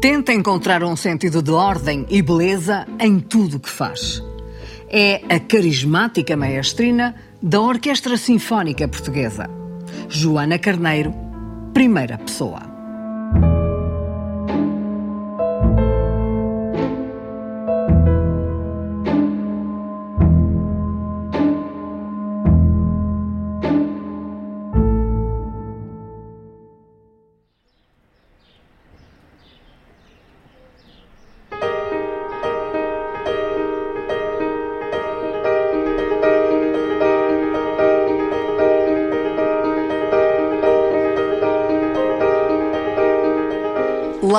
Tenta 0.00 0.32
encontrar 0.32 0.84
um 0.84 0.94
sentido 0.94 1.42
de 1.42 1.50
ordem 1.50 2.06
e 2.10 2.20
beleza 2.20 2.86
em 3.00 3.18
tudo 3.18 3.56
o 3.56 3.60
que 3.60 3.70
faz. 3.70 4.22
É 4.88 5.22
a 5.28 5.40
carismática 5.40 6.36
maestrina 6.36 7.14
da 7.42 7.60
Orquestra 7.60 8.16
Sinfónica 8.16 8.86
Portuguesa. 8.86 9.48
Joana 10.08 10.58
Carneiro, 10.58 11.14
primeira 11.72 12.18
pessoa. 12.18 12.65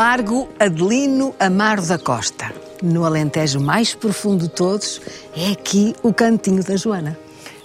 Largo 0.10 0.48
Adelino 0.58 1.36
Amaro 1.38 1.86
da 1.86 1.98
Costa. 2.00 2.54
No 2.82 3.04
Alentejo 3.04 3.60
mais 3.60 3.94
profundo 3.94 4.44
de 4.44 4.50
todos, 4.50 5.02
é 5.36 5.52
aqui 5.52 5.94
o 6.02 6.14
cantinho 6.14 6.64
da 6.64 6.78
Joana. 6.78 7.20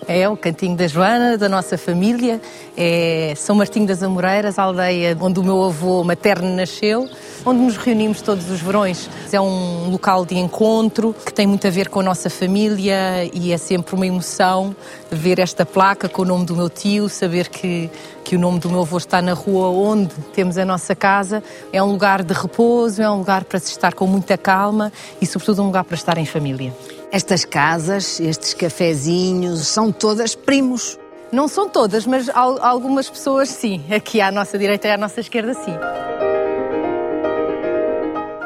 É 0.09 0.29
o 0.29 0.37
cantinho 0.37 0.77
da 0.77 0.89
Joana, 0.89 1.39
da 1.39 1.49
nossa 1.49 1.79
família. 1.79 2.41
É 2.77 3.33
São 3.37 3.55
Martinho 3.55 3.87
das 3.87 4.03
Amoreiras, 4.03 4.59
a 4.59 4.65
aldeia 4.65 5.17
onde 5.21 5.39
o 5.39 5.45
meu 5.45 5.63
avô 5.63 6.03
materno 6.03 6.57
nasceu, 6.57 7.09
onde 7.45 7.61
nos 7.61 7.77
reunimos 7.77 8.21
todos 8.21 8.51
os 8.51 8.61
verões. 8.61 9.09
É 9.33 9.41
um 9.41 9.91
local 9.91 10.25
de 10.25 10.37
encontro 10.37 11.15
que 11.25 11.33
tem 11.33 11.47
muito 11.47 11.67
a 11.67 11.71
ver 11.71 11.89
com 11.89 12.01
a 12.01 12.03
nossa 12.03 12.31
família 12.31 13.29
e 13.33 13.53
é 13.53 13.59
sempre 13.59 13.95
uma 13.95 14.07
emoção 14.07 14.75
ver 15.11 15.39
esta 15.39 15.65
placa 15.67 16.09
com 16.09 16.23
o 16.23 16.25
nome 16.25 16.45
do 16.45 16.57
meu 16.57 16.71
tio, 16.71 17.09
saber 17.09 17.49
que, 17.49 17.91
que 18.25 18.37
o 18.37 18.39
nome 18.39 18.59
do 18.59 18.69
meu 18.69 18.81
avô 18.81 18.97
está 18.97 19.21
na 19.21 19.33
rua 19.33 19.69
onde 19.69 20.15
temos 20.33 20.57
a 20.59 20.65
nossa 20.65 20.95
casa. 20.95 21.43
É 21.73 21.83
um 21.83 21.91
lugar 21.91 22.23
de 22.23 22.33
repouso, 22.34 23.03
é 23.03 23.11
um 23.11 23.19
lugar 23.19 23.45
para 23.45 23.59
se 23.59 23.71
estar 23.71 23.95
com 23.95 24.06
muita 24.06 24.37
calma 24.39 24.93
e, 25.21 25.27
sobretudo, 25.27 25.62
um 25.62 25.67
lugar 25.67 25.84
para 25.84 25.95
estar 25.95 26.19
em 26.19 26.27
família. 26.27 26.73
Estas 27.11 27.45
casas, 27.45 28.19
estes 28.21 28.55
cafezinhos, 28.55 29.67
são 29.67 29.93
todas 29.93 30.34
primos. 30.34 30.99
Não 31.31 31.49
são 31.49 31.69
todas, 31.69 32.06
mas 32.06 32.29
algumas 32.34 33.09
pessoas 33.09 33.49
sim. 33.49 33.83
Aqui 33.91 34.21
à 34.21 34.31
nossa 34.31 34.59
direita 34.59 34.89
e 34.89 34.91
à 34.91 34.99
nossa 34.99 35.21
esquerda, 35.21 35.55
sim. 35.55 35.73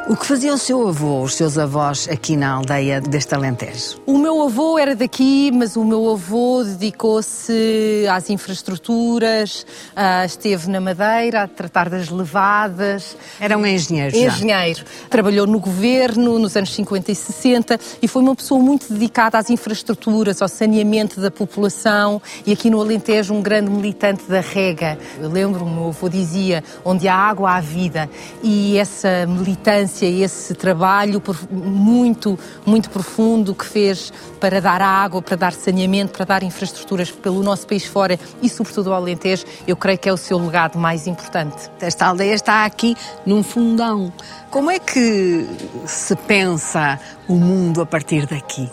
O 0.09 0.15
que 0.15 0.25
fazia 0.25 0.55
o 0.55 0.59
seu 0.59 0.87
avô, 0.87 1.21
os 1.23 1.35
seus 1.35 1.59
avós 1.59 2.09
aqui 2.09 2.37
na 2.37 2.53
aldeia 2.53 3.01
deste 3.01 3.35
Alentejo? 3.35 4.01
O 4.07 4.17
meu 4.17 4.41
avô 4.41 4.79
era 4.79 4.95
daqui, 4.95 5.51
mas 5.53 5.75
o 5.75 5.85
meu 5.85 6.09
avô 6.13 6.63
dedicou-se 6.63 8.07
às 8.09 8.31
infraestruturas, 8.31 9.67
esteve 10.25 10.71
na 10.71 10.81
Madeira 10.81 11.43
a 11.43 11.49
tratar 11.49 11.91
das 11.91 12.09
levadas. 12.09 13.17
Era 13.41 13.59
um 13.59 13.67
engenheiro 13.67 14.17
já. 14.17 14.27
Engenheiro. 14.29 14.85
Trabalhou 15.11 15.45
no 15.45 15.59
governo 15.59 16.39
nos 16.39 16.57
anos 16.57 16.73
50 16.73 17.11
e 17.11 17.15
60 17.17 17.81
e 18.01 18.07
foi 18.07 18.23
uma 18.23 18.37
pessoa 18.37 18.63
muito 18.63 18.93
dedicada 18.93 19.39
às 19.39 19.51
infraestruturas, 19.51 20.41
ao 20.41 20.47
saneamento 20.47 21.21
da 21.21 21.33
população 21.33 22.23
e 22.47 22.53
aqui 22.53 22.71
no 22.71 22.81
Alentejo 22.81 23.35
um 23.35 23.43
grande 23.43 23.71
militante 23.73 24.23
da 24.29 24.39
rega. 24.39 24.97
Eu 25.21 25.29
lembro, 25.29 25.65
o 25.65 25.69
meu 25.69 25.89
avô 25.89 26.09
dizia, 26.09 26.63
onde 26.85 27.09
há 27.09 27.17
água 27.17 27.57
há 27.57 27.61
vida 27.61 28.09
e 28.41 28.79
essa 28.79 29.27
militância 29.27 29.96
esse 30.05 30.55
trabalho 30.55 31.23
muito, 31.51 32.39
muito 32.65 32.91
profundo 32.91 33.55
que 33.55 33.65
fez 33.65 34.13
para 34.39 34.61
dar 34.61 34.83
água, 34.83 35.23
para 35.23 35.37
dar 35.37 35.53
saneamento, 35.53 36.13
para 36.13 36.25
dar 36.25 36.43
infraestruturas 36.43 37.11
pelo 37.11 37.43
nosso 37.43 37.67
país 37.67 37.85
fora 37.85 38.19
e, 38.43 38.49
sobretudo, 38.49 38.93
ao 38.93 38.97
Alentejo, 38.97 39.45
eu 39.67 39.77
creio 39.77 39.99
que 39.99 40.09
é 40.09 40.13
o 40.13 40.17
seu 40.17 40.39
legado 40.39 40.79
mais 40.79 41.07
importante. 41.07 41.71
Esta 41.81 42.07
aldeia 42.07 42.35
está 42.35 42.65
aqui 42.65 42.97
num 43.25 43.43
fundão. 43.43 44.13
Como 44.51 44.71
é 44.71 44.79
que 44.79 45.47
se 45.87 46.15
pensa 46.15 47.01
o 47.29 47.35
mundo 47.35 47.81
a 47.81 47.87
partir 47.87 48.27
daqui? 48.27 48.71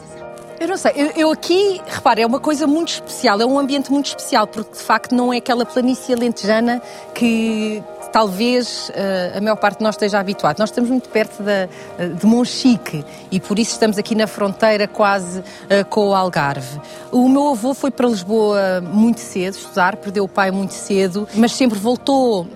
Eu 0.63 0.69
não 0.69 0.77
sei, 0.77 0.93
eu, 0.95 1.11
eu, 1.17 1.31
aqui, 1.31 1.81
repare, 1.85 2.21
é 2.21 2.25
uma 2.25 2.39
coisa 2.39 2.65
muito 2.65 2.93
especial, 2.93 3.41
é 3.41 3.45
um 3.45 3.59
ambiente 3.59 3.91
muito 3.91 4.05
especial, 4.05 4.47
porque 4.47 4.77
de 4.77 4.81
facto 4.81 5.13
não 5.13 5.33
é 5.33 5.37
aquela 5.37 5.65
planície 5.65 6.15
alentejana 6.15 6.81
que, 7.13 7.83
talvez 8.11 8.89
uh, 8.89 9.37
a 9.37 9.41
maior 9.41 9.55
parte 9.55 9.77
de 9.77 9.83
nós 9.83 9.95
esteja 9.95 10.19
habituado. 10.19 10.59
Nós 10.59 10.69
estamos 10.69 10.89
muito 10.89 11.09
perto 11.09 11.43
da, 11.43 11.69
eh, 11.97 12.07
de 12.19 12.25
Monchique 12.25 13.03
e 13.31 13.39
por 13.39 13.57
isso 13.57 13.71
estamos 13.71 13.97
aqui 13.97 14.15
na 14.15 14.27
fronteira 14.27 14.87
quase 14.87 15.39
uh, 15.39 15.85
com 15.89 16.09
o 16.09 16.15
Algarve. 16.15 16.79
O 17.11 17.27
meu 17.29 17.49
avô 17.49 17.73
foi 17.73 17.91
para 17.91 18.07
Lisboa 18.07 18.81
muito 18.81 19.19
cedo 19.19 19.55
estudar, 19.55 19.97
perdeu 19.97 20.23
o 20.23 20.27
pai 20.27 20.51
muito 20.51 20.73
cedo, 20.73 21.27
mas 21.35 21.53
sempre 21.53 21.77
voltou. 21.77 22.47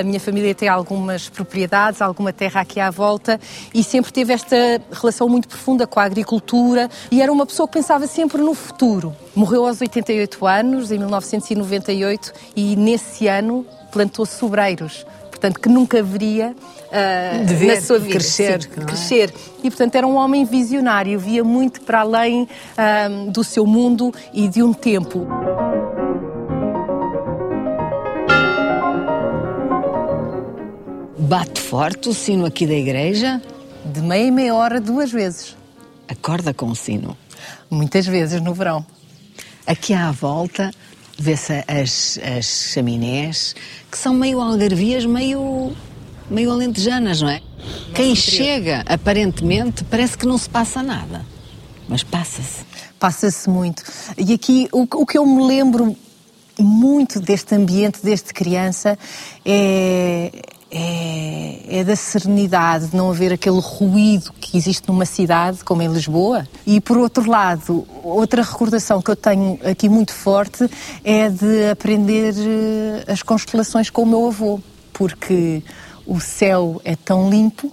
a 0.00 0.02
minha 0.02 0.20
família 0.20 0.54
tem 0.54 0.68
algumas 0.68 1.28
propriedades, 1.28 2.00
alguma 2.00 2.32
terra 2.32 2.60
aqui 2.60 2.80
à 2.80 2.90
volta 2.90 3.38
e 3.74 3.84
sempre 3.84 4.12
teve 4.12 4.32
esta 4.32 4.56
relação 4.90 5.28
muito 5.28 5.48
profunda 5.48 5.86
com 5.86 6.00
a 6.00 6.04
agricultura 6.04 6.88
e 7.10 7.20
era 7.20 7.32
uma 7.32 7.46
pessoa 7.46 7.66
que 7.66 7.74
pensava 7.74 8.06
sempre 8.06 8.40
no 8.42 8.54
futuro. 8.54 9.14
Morreu 9.34 9.66
aos 9.66 9.80
88 9.80 10.46
anos, 10.46 10.90
em 10.90 10.98
1998, 10.98 12.32
e 12.56 12.74
nesse 12.74 13.28
ano 13.28 13.66
plantou 13.96 14.26
sobreiros, 14.26 15.06
portanto, 15.30 15.58
que 15.58 15.70
nunca 15.70 16.02
veria 16.02 16.54
uh, 16.54 17.46
de 17.46 17.54
ver, 17.54 17.76
na 17.76 17.80
sua 17.80 17.98
vida. 17.98 18.12
Crescer. 18.12 18.62
Sim, 18.62 18.68
é? 18.76 18.84
crescer. 18.84 19.34
E, 19.64 19.70
portanto, 19.70 19.94
era 19.94 20.06
um 20.06 20.16
homem 20.16 20.44
visionário, 20.44 21.18
via 21.18 21.42
muito 21.42 21.80
para 21.80 22.00
além 22.00 22.42
uh, 22.42 23.30
do 23.30 23.42
seu 23.42 23.64
mundo 23.64 24.12
e 24.34 24.48
de 24.48 24.62
um 24.62 24.74
tempo. 24.74 25.26
Bate 31.18 31.58
forte 31.58 32.10
o 32.10 32.14
sino 32.14 32.44
aqui 32.44 32.66
da 32.66 32.74
igreja? 32.74 33.40
De 33.82 34.02
meia 34.02 34.26
em 34.26 34.30
meia 34.30 34.54
hora, 34.54 34.78
duas 34.78 35.10
vezes. 35.10 35.56
Acorda 36.06 36.52
com 36.52 36.66
o 36.66 36.76
sino? 36.76 37.16
Muitas 37.70 38.06
vezes 38.06 38.42
no 38.42 38.52
verão. 38.52 38.84
Aqui 39.66 39.94
à 39.94 40.12
volta 40.12 40.70
vê-se 41.18 41.52
as, 41.66 42.18
as 42.22 42.72
chaminés, 42.72 43.54
que 43.90 43.96
são 43.96 44.14
meio 44.14 44.40
algarvias, 44.40 45.04
meio, 45.04 45.72
meio 46.30 46.50
alentejanas, 46.50 47.20
não 47.20 47.28
é? 47.28 47.40
Quem 47.94 48.14
chega, 48.14 48.84
aparentemente, 48.86 49.82
parece 49.84 50.16
que 50.16 50.26
não 50.26 50.38
se 50.38 50.48
passa 50.48 50.82
nada, 50.82 51.24
mas 51.88 52.02
passa-se. 52.02 52.64
Passa-se 52.98 53.48
muito. 53.48 53.82
E 54.16 54.32
aqui, 54.32 54.68
o, 54.72 54.82
o 54.82 55.06
que 55.06 55.18
eu 55.18 55.26
me 55.26 55.42
lembro 55.46 55.96
muito 56.58 57.20
deste 57.20 57.54
ambiente, 57.54 58.00
desde 58.02 58.32
criança, 58.32 58.98
é, 59.44 60.32
é, 60.78 61.78
é, 61.78 61.84
da 61.84 61.96
serenidade, 61.96 62.88
de 62.88 62.96
não 62.96 63.10
haver 63.10 63.32
aquele 63.32 63.60
ruído 63.60 64.30
que 64.38 64.58
existe 64.58 64.86
numa 64.88 65.06
cidade 65.06 65.64
como 65.64 65.80
em 65.80 65.88
Lisboa. 65.88 66.46
E 66.66 66.80
por 66.80 66.98
outro 66.98 67.28
lado, 67.28 67.86
outra 68.02 68.42
recordação 68.42 69.00
que 69.00 69.10
eu 69.10 69.16
tenho 69.16 69.58
aqui 69.64 69.88
muito 69.88 70.12
forte 70.12 70.68
é 71.02 71.30
de 71.30 71.70
aprender 71.70 72.34
eh, 72.36 73.10
as 73.10 73.22
constelações 73.22 73.88
com 73.88 74.02
o 74.02 74.06
meu 74.06 74.26
avô, 74.26 74.60
porque 74.92 75.62
o 76.06 76.20
céu 76.20 76.80
é 76.84 76.94
tão 76.94 77.30
limpo 77.30 77.72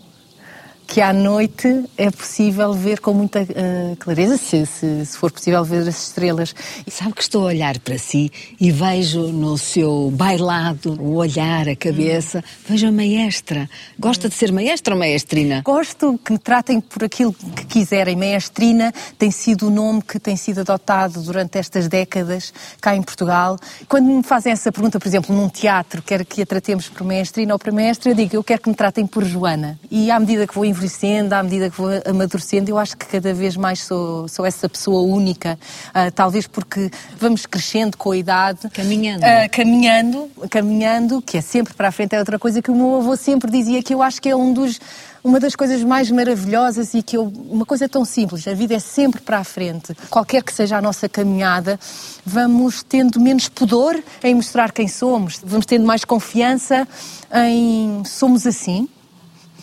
que 0.93 1.01
à 1.01 1.11
noite 1.11 1.85
é 1.97 2.11
possível 2.11 2.71
ver 2.71 2.99
com 2.99 3.15
muita 3.15 3.41
uh, 3.41 3.95
clareza, 3.97 4.37
se, 4.37 4.63
se, 4.63 5.03
se, 5.07 5.17
for 5.17 5.31
possível 5.31 5.65
ver 5.65 5.87
as 5.87 6.09
estrelas. 6.09 6.53
E 6.85 6.91
sabe 6.91 7.13
que 7.13 7.23
estou 7.23 7.45
a 7.45 7.47
olhar 7.47 7.79
para 7.79 7.97
si 7.97 8.31
e 8.61 8.69
vejo 8.69 9.29
no 9.29 9.57
seu 9.57 10.11
bailado 10.11 10.93
o 11.01 11.15
olhar, 11.15 11.67
a 11.67 11.75
cabeça, 11.75 12.37
hum. 12.37 12.65
vejo 12.69 12.87
a 12.89 12.91
maestra. 12.91 13.67
Gosta 13.97 14.27
hum. 14.27 14.29
de 14.29 14.35
ser 14.35 14.51
maestra 14.51 14.93
ou 14.93 14.99
maestrina? 14.99 15.63
Gosto 15.65 16.19
que 16.23 16.31
me 16.31 16.38
tratem 16.38 16.79
por 16.79 17.03
aquilo 17.03 17.33
que 17.33 17.65
quiserem. 17.65 18.15
Maestrina 18.15 18.94
tem 19.18 19.31
sido 19.31 19.69
o 19.69 19.71
nome 19.71 20.00
que 20.03 20.19
tem 20.19 20.35
sido 20.35 20.62
adotado 20.62 21.23
durante 21.23 21.57
estas 21.57 21.88
décadas 21.88 22.53
cá 22.79 22.95
em 22.95 23.01
Portugal. 23.01 23.57
Quando 23.89 24.06
me 24.06 24.21
fazem 24.21 24.51
essa 24.51 24.71
pergunta, 24.71 25.00
por 25.00 25.07
exemplo, 25.07 25.35
num 25.35 25.50
teatro, 25.50 26.03
quer 26.03 26.23
que 26.23 26.44
a 26.44 26.45
tratemos 26.45 26.88
por 26.88 27.03
maestrina 27.03 27.51
ou 27.56 27.57
por 27.57 27.73
maestra, 27.73 28.12
eu 28.12 28.15
digo, 28.15 28.35
eu 28.35 28.44
quero 28.44 28.62
que 28.62 28.69
me 28.69 28.75
tratem 28.75 29.07
por 29.07 29.25
Joana. 29.25 29.79
E 29.89 30.12
à 30.12 30.19
medida 30.19 30.45
que 30.45 30.53
vou 30.53 30.63
envelhecendo, 30.83 31.33
à 31.33 31.41
medida 31.41 31.69
que 31.69 31.77
vou 31.77 31.89
amadurecendo, 32.06 32.69
eu 32.69 32.77
acho 32.77 32.97
que 32.97 33.06
cada 33.06 33.33
vez 33.33 33.56
mais 33.56 33.81
sou, 33.81 34.27
sou 34.27 34.45
essa 34.45 34.68
pessoa 34.68 35.01
única. 35.01 35.57
Uh, 35.89 36.12
talvez 36.12 36.45
porque 36.45 36.91
vamos 37.18 37.45
crescendo 37.45 37.97
com 37.97 38.12
a 38.12 38.18
idade. 38.18 38.69
Caminhando. 38.69 39.24
Uh, 39.24 39.50
caminhando, 39.51 40.31
caminhando, 40.50 41.21
que 41.21 41.38
é 41.38 41.41
sempre 41.41 41.74
para 41.74 41.88
a 41.88 41.91
frente. 41.91 42.15
É 42.15 42.19
outra 42.19 42.38
coisa 42.38 42.62
que 42.62 42.69
o 42.69 42.75
meu 42.75 42.97
avô 42.97 43.15
sempre 43.15 43.50
dizia, 43.50 43.81
que 43.81 43.94
eu 43.94 44.01
acho 44.01 44.21
que 44.21 44.30
é 44.30 44.35
um 44.35 44.53
dos 44.53 44.80
uma 45.24 45.39
das 45.39 45.56
coisas 45.56 45.81
mais 45.83 46.12
maravilhosas 46.12 46.94
e 46.94 47.01
que 47.01 47.15
eu, 47.15 47.31
uma 47.50 47.65
coisa 47.65 47.88
tão 47.88 48.03
simples, 48.03 48.45
a 48.45 48.53
vida 48.53 48.74
é 48.74 48.80
sempre 48.80 49.21
para 49.21 49.38
a 49.38 49.44
frente. 49.45 49.95
Qualquer 50.09 50.44
que 50.44 50.53
seja 50.53 50.77
a 50.77 50.81
nossa 50.81 51.07
caminhada, 51.07 51.80
vamos 52.25 52.83
tendo 52.83 53.21
menos 53.21 53.47
pudor 53.47 53.97
em 54.21 54.35
mostrar 54.35 54.74
quem 54.74 54.85
somos, 54.89 55.39
vamos 55.41 55.65
tendo 55.65 55.85
mais 55.85 56.03
confiança 56.03 56.85
em 57.31 58.03
somos 58.03 58.45
assim, 58.45 58.89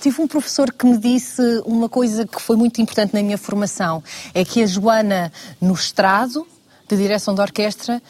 Tive 0.01 0.23
um 0.23 0.27
professor 0.27 0.73
que 0.73 0.87
me 0.87 0.97
disse 0.97 1.43
uma 1.67 1.87
coisa 1.87 2.27
que 2.27 2.41
foi 2.41 2.57
muito 2.57 2.81
importante 2.81 3.13
na 3.13 3.23
minha 3.23 3.37
formação: 3.37 4.03
é 4.33 4.43
que 4.45 4.63
a 4.63 4.67
Joana, 4.67 5.31
no 5.61 5.75
estrado, 5.75 6.47
de 6.89 6.97
direção 6.97 7.35
de 7.35 7.43
orquestra, 7.43 8.03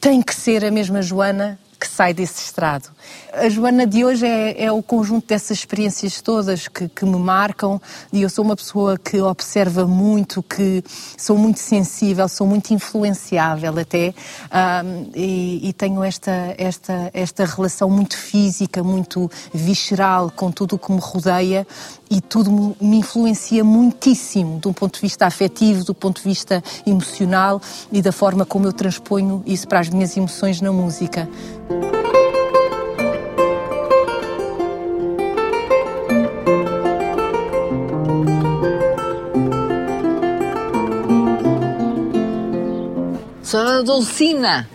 tem 0.00 0.22
que 0.22 0.34
ser 0.34 0.64
a 0.64 0.70
mesma 0.70 1.02
Joana 1.02 1.58
que 1.78 1.86
sai 1.86 2.14
desse 2.14 2.42
estrado. 2.42 2.88
A 3.32 3.48
Joana 3.48 3.84
de 3.84 4.04
hoje 4.04 4.24
é, 4.26 4.64
é 4.64 4.72
o 4.72 4.80
conjunto 4.82 5.26
dessas 5.26 5.58
experiências 5.58 6.20
todas 6.20 6.68
que, 6.68 6.88
que, 6.88 7.04
me 7.04 7.16
marcam 7.16 7.80
e 8.12 8.22
eu 8.22 8.30
sou 8.30 8.44
uma 8.44 8.54
pessoa 8.54 8.96
que 8.96 9.20
observa 9.20 9.86
muito, 9.86 10.42
que 10.42 10.84
sou 11.16 11.36
muito 11.36 11.58
sensível, 11.58 12.28
sou 12.28 12.46
muito 12.46 12.72
influenciável 12.72 13.76
até 13.78 14.14
um, 14.84 15.10
e, 15.14 15.68
e, 15.68 15.72
tenho 15.72 16.04
esta, 16.04 16.54
esta, 16.56 17.10
esta 17.12 17.44
relação 17.44 17.90
muito 17.90 18.16
física, 18.16 18.84
muito 18.84 19.28
visceral 19.52 20.30
com 20.30 20.52
tudo 20.52 20.76
o 20.76 20.78
que 20.78 20.92
me 20.92 21.00
rodeia 21.00 21.66
e 22.08 22.20
tudo 22.20 22.76
me 22.80 22.98
influencia 22.98 23.64
muitíssimo 23.64 24.60
do 24.60 24.72
ponto 24.72 24.94
de 24.94 25.00
vista 25.00 25.26
afetivo, 25.26 25.82
do 25.84 25.94
ponto 25.94 26.22
de 26.22 26.28
vista 26.28 26.62
emocional 26.86 27.60
e 27.90 28.00
da 28.00 28.12
forma 28.12 28.46
como 28.46 28.66
eu 28.66 28.72
transponho 28.72 29.42
isso 29.44 29.66
para 29.66 29.80
as 29.80 29.88
minhas 29.88 30.16
emoções 30.16 30.60
na 30.60 30.70
música. 30.70 31.28
Dulcina, 43.84 44.68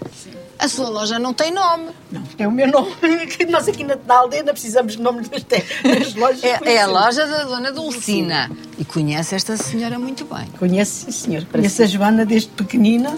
a 0.58 0.68
sua 0.68 0.90
loja 0.90 1.18
não 1.18 1.34
tem 1.34 1.52
nome. 1.52 1.88
Não, 2.12 2.22
é 2.38 2.48
o 2.48 2.52
meu 2.52 2.68
nome. 2.68 2.92
Nós 3.50 3.68
aqui 3.68 3.84
na, 3.84 3.98
na 4.08 4.16
aldeia 4.16 4.44
não 4.44 4.54
precisamos 4.54 4.94
de 4.98 5.02
nome 5.02 5.22
das, 5.28 5.44
das 5.44 6.16
lojas. 6.16 6.44
É, 6.44 6.60
é, 6.66 6.82
a 6.82 6.88
loja 6.88 7.26
da 7.26 7.46
Dona 7.46 7.72
Dulcina. 7.72 8.52
E 8.78 8.86
conhece 8.86 9.36
esta 9.36 9.58
senhora 9.58 9.98
muito 9.98 10.26
bem. 10.26 10.48
Conhece, 10.60 11.06
sim, 11.06 11.12
senhor. 11.12 11.46
Conheço 11.46 11.82
a 11.82 11.86
Joana 11.86 12.26
desde 12.26 12.50
pequenina. 12.50 13.16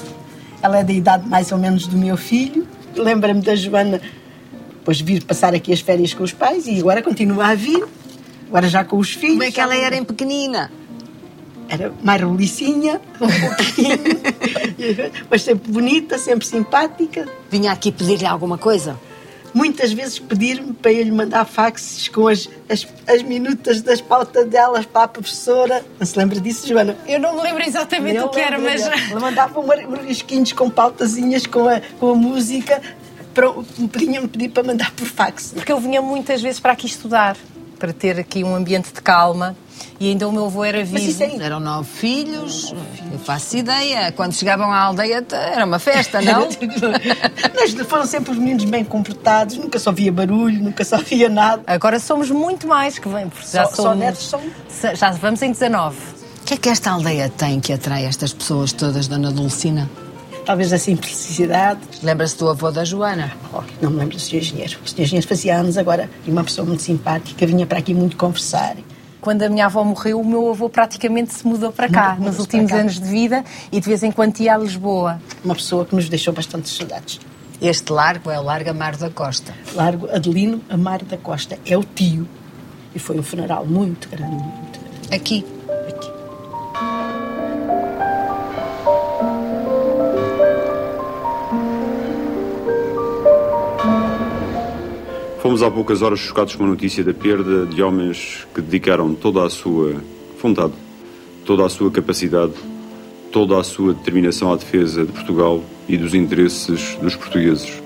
Ela 0.61 0.79
é 0.79 0.83
da 0.83 0.93
idade 0.93 1.27
mais 1.27 1.51
ou 1.51 1.57
menos 1.57 1.87
do 1.87 1.97
meu 1.97 2.15
filho. 2.15 2.67
Lembra-me 2.95 3.41
da 3.41 3.55
Joana 3.55 3.99
depois 4.69 4.99
vir 4.99 5.23
passar 5.23 5.53
aqui 5.53 5.71
as 5.71 5.79
férias 5.79 6.13
com 6.13 6.23
os 6.23 6.33
pais 6.33 6.65
e 6.67 6.79
agora 6.79 7.01
continua 7.01 7.47
a 7.47 7.55
vir. 7.55 7.83
Agora 8.47 8.67
já 8.67 8.83
com 8.83 8.97
os 8.97 9.13
filhos. 9.13 9.35
Como 9.35 9.43
é 9.43 9.51
que 9.51 9.61
ela 9.61 9.75
era 9.75 9.95
em 9.95 10.03
pequenina? 10.03 10.71
Era 11.71 11.93
mais 12.03 12.21
rolicinha, 12.21 12.99
um 13.15 13.47
pouquinho, 13.47 13.97
mas 15.31 15.41
sempre 15.41 15.71
bonita, 15.71 16.17
sempre 16.17 16.45
simpática. 16.45 17.25
Vinha 17.49 17.71
aqui 17.71 17.93
pedir-lhe 17.93 18.25
alguma 18.25 18.57
coisa? 18.57 18.99
Muitas 19.53 19.91
vezes 19.93 20.19
pedir-me 20.19 20.73
para 20.73 20.91
eu 20.91 21.03
lhe 21.03 21.11
mandar 21.11 21.45
faxes 21.45 22.07
com 22.09 22.27
as, 22.27 22.49
as, 22.69 22.87
as, 23.07 23.21
minutas 23.21 23.81
das 23.81 23.99
pautas 23.99 24.47
delas 24.47 24.85
para 24.85 25.03
a 25.03 25.07
professora. 25.07 25.83
Não 25.99 26.05
se 26.05 26.17
lembra 26.17 26.39
disso, 26.39 26.67
Joana? 26.67 26.97
Eu 27.07 27.19
não 27.19 27.35
me 27.35 27.41
lembro 27.41 27.63
exatamente 27.63 28.17
eu 28.17 28.25
o 28.25 28.29
que 28.29 28.39
era, 28.39 28.57
mas. 28.57 28.81
Ela 28.81 29.19
mandava 29.19 29.59
uns 29.59 30.05
risquinhos 30.05 30.53
com 30.53 30.69
pautazinhas 30.69 31.45
com 31.45 31.67
a, 31.67 31.81
com 31.99 32.11
a 32.11 32.15
música. 32.15 32.81
Vinha-me 33.93 34.27
pedir 34.27 34.49
para 34.49 34.63
mandar 34.63 34.91
por 34.91 35.05
fax. 35.05 35.51
Porque 35.53 35.71
eu 35.71 35.79
vinha 35.79 36.01
muitas 36.01 36.41
vezes 36.41 36.59
para 36.59 36.73
aqui 36.73 36.85
estudar, 36.85 37.35
para 37.81 37.91
ter 37.91 38.19
aqui 38.19 38.43
um 38.43 38.55
ambiente 38.55 38.93
de 38.93 39.01
calma 39.01 39.57
e 39.99 40.09
ainda 40.09 40.27
o 40.27 40.31
meu 40.31 40.45
avô 40.45 40.63
era 40.63 40.85
vivo. 40.85 41.23
Aí... 41.23 41.41
Eram 41.41 41.59
nove 41.59 41.89
filhos, 41.89 42.71
eu 43.11 43.17
faço 43.17 43.57
ideia. 43.57 44.11
Quando 44.11 44.33
chegavam 44.33 44.71
à 44.71 44.81
aldeia 44.81 45.25
era 45.31 45.65
uma 45.65 45.79
festa, 45.79 46.21
não? 46.21 46.47
Mas 47.55 47.87
foram 47.87 48.05
sempre 48.05 48.33
os 48.33 48.37
meninos 48.37 48.65
bem 48.65 48.85
comportados, 48.85 49.57
nunca 49.57 49.79
só 49.79 49.91
via 49.91 50.11
barulho, 50.11 50.61
nunca 50.61 50.85
só 50.85 50.97
via 50.97 51.27
nada. 51.27 51.63
Agora 51.65 51.99
somos 51.99 52.29
muito 52.29 52.67
mais 52.67 52.99
que 52.99 53.09
vem, 53.09 53.27
porque 53.27 53.47
já 53.47 53.65
só, 53.65 53.71
somos, 53.71 53.83
só 53.83 53.95
netos 53.95 54.29
são... 54.29 54.41
Já 54.95 55.09
vamos 55.09 55.41
em 55.41 55.51
19. 55.51 55.97
O 56.41 56.45
que 56.45 56.53
é 56.53 56.57
que 56.57 56.69
esta 56.69 56.91
aldeia 56.91 57.29
tem 57.29 57.59
que 57.59 57.73
atrai 57.73 58.05
estas 58.05 58.31
pessoas 58.31 58.71
todas, 58.71 59.07
Dona 59.07 59.31
Dulcina? 59.31 59.89
Talvez 60.45 60.73
a 60.73 60.77
simplicidade. 60.77 61.79
Lembra-se 62.01 62.37
do 62.37 62.49
avô 62.49 62.71
da 62.71 62.83
Joana? 62.83 63.31
Oh, 63.53 63.61
não 63.81 63.91
me 63.91 63.97
lembro 63.97 64.15
do 64.15 64.21
Sr. 64.21 64.37
Engenheiro. 64.37 64.79
O 64.83 64.89
Sr. 64.89 65.01
Engenheiro 65.01 65.27
fazia 65.27 65.57
anos 65.57 65.77
agora 65.77 66.09
e 66.25 66.31
uma 66.31 66.43
pessoa 66.43 66.65
muito 66.65 66.83
simpática, 66.83 67.45
vinha 67.45 67.65
para 67.65 67.79
aqui 67.79 67.93
muito 67.93 68.17
conversar 68.17 68.75
quando 69.21 69.43
a 69.43 69.49
minha 69.49 69.67
avó 69.67 69.83
morreu, 69.83 70.19
o 70.19 70.25
meu 70.25 70.49
avô 70.49 70.67
praticamente 70.67 71.33
se 71.33 71.45
mudou 71.45 71.71
para 71.71 71.87
cá, 71.87 72.15
nos 72.19 72.39
últimos 72.39 72.71
anos 72.71 72.99
de 72.99 73.07
vida, 73.07 73.45
e 73.71 73.79
de 73.79 73.87
vez 73.87 74.01
em 74.01 74.11
quando 74.11 74.39
ia 74.39 74.55
a 74.55 74.57
Lisboa. 74.57 75.21
Uma 75.45 75.53
pessoa 75.53 75.85
que 75.85 75.95
nos 75.95 76.09
deixou 76.09 76.33
bastantes 76.33 76.75
saudades. 76.75 77.19
Este 77.61 77.93
largo 77.93 78.31
é 78.31 78.39
o 78.39 78.43
Largo 78.43 78.71
Amar 78.71 78.97
da 78.97 79.11
Costa. 79.11 79.53
Largo 79.75 80.09
Adelino 80.09 80.59
Amar 80.67 81.03
da 81.03 81.17
Costa. 81.17 81.59
É 81.63 81.77
o 81.77 81.83
tio. 81.83 82.27
E 82.95 82.99
foi 82.99 83.19
um 83.19 83.23
funeral 83.23 83.65
muito 83.65 84.09
grande, 84.09 84.43
muito 84.43 84.79
grande. 84.79 85.15
Aqui? 85.15 85.45
Fomos 95.41 95.63
há 95.63 95.71
poucas 95.71 96.03
horas 96.03 96.19
chocados 96.19 96.55
com 96.55 96.65
a 96.65 96.67
notícia 96.67 97.03
da 97.03 97.15
perda 97.15 97.65
de 97.65 97.81
homens 97.81 98.45
que 98.53 98.61
dedicaram 98.61 99.15
toda 99.15 99.43
a 99.43 99.49
sua 99.49 99.95
vontade, 100.39 100.73
toda 101.43 101.65
a 101.65 101.69
sua 101.69 101.89
capacidade, 101.89 102.53
toda 103.31 103.59
a 103.59 103.63
sua 103.63 103.95
determinação 103.95 104.53
à 104.53 104.55
defesa 104.55 105.03
de 105.03 105.11
Portugal 105.11 105.63
e 105.89 105.97
dos 105.97 106.13
interesses 106.13 106.95
dos 107.01 107.15
portugueses. 107.15 107.81